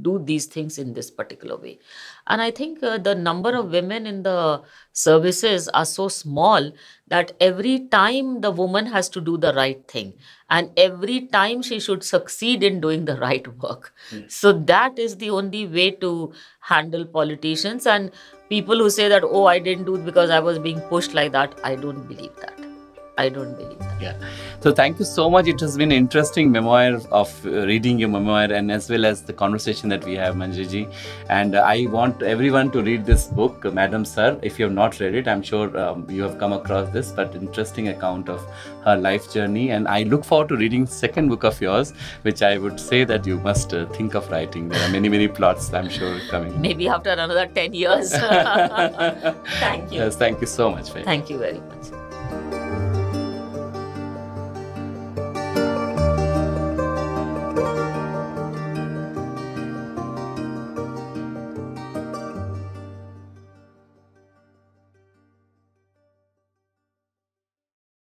do 0.00 0.18
these 0.18 0.46
things 0.46 0.78
in 0.78 0.94
this 0.94 1.10
particular 1.10 1.56
way. 1.56 1.78
And 2.26 2.40
i 2.40 2.50
think 2.50 2.82
uh, 2.82 2.96
the 2.96 3.14
number 3.14 3.54
of 3.54 3.70
women 3.70 4.06
in 4.06 4.22
the 4.22 4.62
services 4.92 5.68
are 5.68 5.84
so 5.84 6.08
small 6.08 6.72
that 7.08 7.32
every 7.38 7.80
time 7.80 8.40
the 8.40 8.50
woman 8.50 8.86
has 8.86 9.10
to 9.10 9.20
do 9.20 9.36
the 9.36 9.52
right 9.52 9.86
thing 9.86 10.14
and 10.48 10.70
every 10.78 11.26
time 11.26 11.60
she 11.60 11.78
should 11.80 12.02
succeed 12.02 12.62
in 12.62 12.80
doing 12.80 13.04
the 13.04 13.18
right 13.18 13.46
work. 13.58 13.92
Mm. 14.10 14.30
so 14.30 14.52
that 14.52 14.98
is 14.98 15.16
the 15.18 15.30
only 15.30 15.66
way 15.66 15.90
to 15.90 16.32
handle 16.60 17.04
politicians. 17.04 17.86
And 17.86 18.10
people 18.48 18.78
who 18.78 18.90
say 18.90 19.08
that 19.08 19.24
oh 19.24 19.46
i 19.46 19.58
didn't 19.58 19.84
do 19.84 19.96
it 19.96 20.04
because 20.04 20.30
i 20.30 20.40
was 20.40 20.58
being 20.58 20.80
pushed 20.92 21.14
like 21.14 21.32
that 21.32 21.58
i 21.64 21.74
don't 21.74 22.06
believe 22.08 22.36
that 22.36 22.63
I 23.16 23.28
don't 23.28 23.54
believe 23.56 23.78
that. 23.78 24.00
Yeah. 24.00 24.16
So 24.60 24.72
thank 24.72 24.98
you 24.98 25.04
so 25.04 25.30
much. 25.30 25.46
It 25.46 25.60
has 25.60 25.76
been 25.76 25.92
an 25.92 25.96
interesting 25.98 26.50
memoir 26.50 27.00
of 27.12 27.46
uh, 27.46 27.66
reading 27.66 27.98
your 27.98 28.08
memoir 28.08 28.52
and 28.52 28.72
as 28.72 28.90
well 28.90 29.04
as 29.04 29.22
the 29.22 29.32
conversation 29.32 29.88
that 29.90 30.04
we 30.04 30.14
have, 30.14 30.34
Manjari 30.34 30.92
And 31.28 31.54
uh, 31.54 31.60
I 31.60 31.86
want 31.86 32.22
everyone 32.22 32.72
to 32.72 32.82
read 32.82 33.04
this 33.06 33.26
book, 33.26 33.72
Madam 33.72 34.04
Sir. 34.04 34.36
If 34.42 34.58
you 34.58 34.64
have 34.64 34.74
not 34.74 34.98
read 34.98 35.14
it, 35.14 35.28
I'm 35.28 35.42
sure 35.42 35.76
um, 35.78 36.06
you 36.10 36.22
have 36.22 36.38
come 36.38 36.52
across 36.52 36.90
this, 36.90 37.12
but 37.12 37.36
interesting 37.36 37.88
account 37.88 38.28
of 38.28 38.44
her 38.84 38.96
life 38.96 39.32
journey. 39.32 39.70
And 39.70 39.86
I 39.86 40.02
look 40.02 40.24
forward 40.24 40.48
to 40.48 40.56
reading 40.56 40.84
second 40.86 41.28
book 41.28 41.44
of 41.44 41.60
yours, 41.60 41.92
which 42.22 42.42
I 42.42 42.58
would 42.58 42.80
say 42.80 43.04
that 43.04 43.26
you 43.26 43.38
must 43.38 43.74
uh, 43.74 43.86
think 43.90 44.14
of 44.14 44.28
writing. 44.30 44.68
There 44.68 44.88
are 44.88 44.90
many, 44.90 45.08
many 45.08 45.28
plots, 45.28 45.72
I'm 45.72 45.88
sure, 45.88 46.18
coming. 46.30 46.60
Maybe 46.60 46.88
after 46.88 47.10
another 47.10 47.46
10 47.46 47.74
years. 47.74 48.10
thank 48.12 49.92
you. 49.92 50.00
Yes, 50.00 50.16
thank 50.16 50.40
you 50.40 50.48
so 50.48 50.72
much. 50.72 50.90
Thank 50.90 51.30
you 51.30 51.38
very 51.38 51.60
much. 51.60 52.03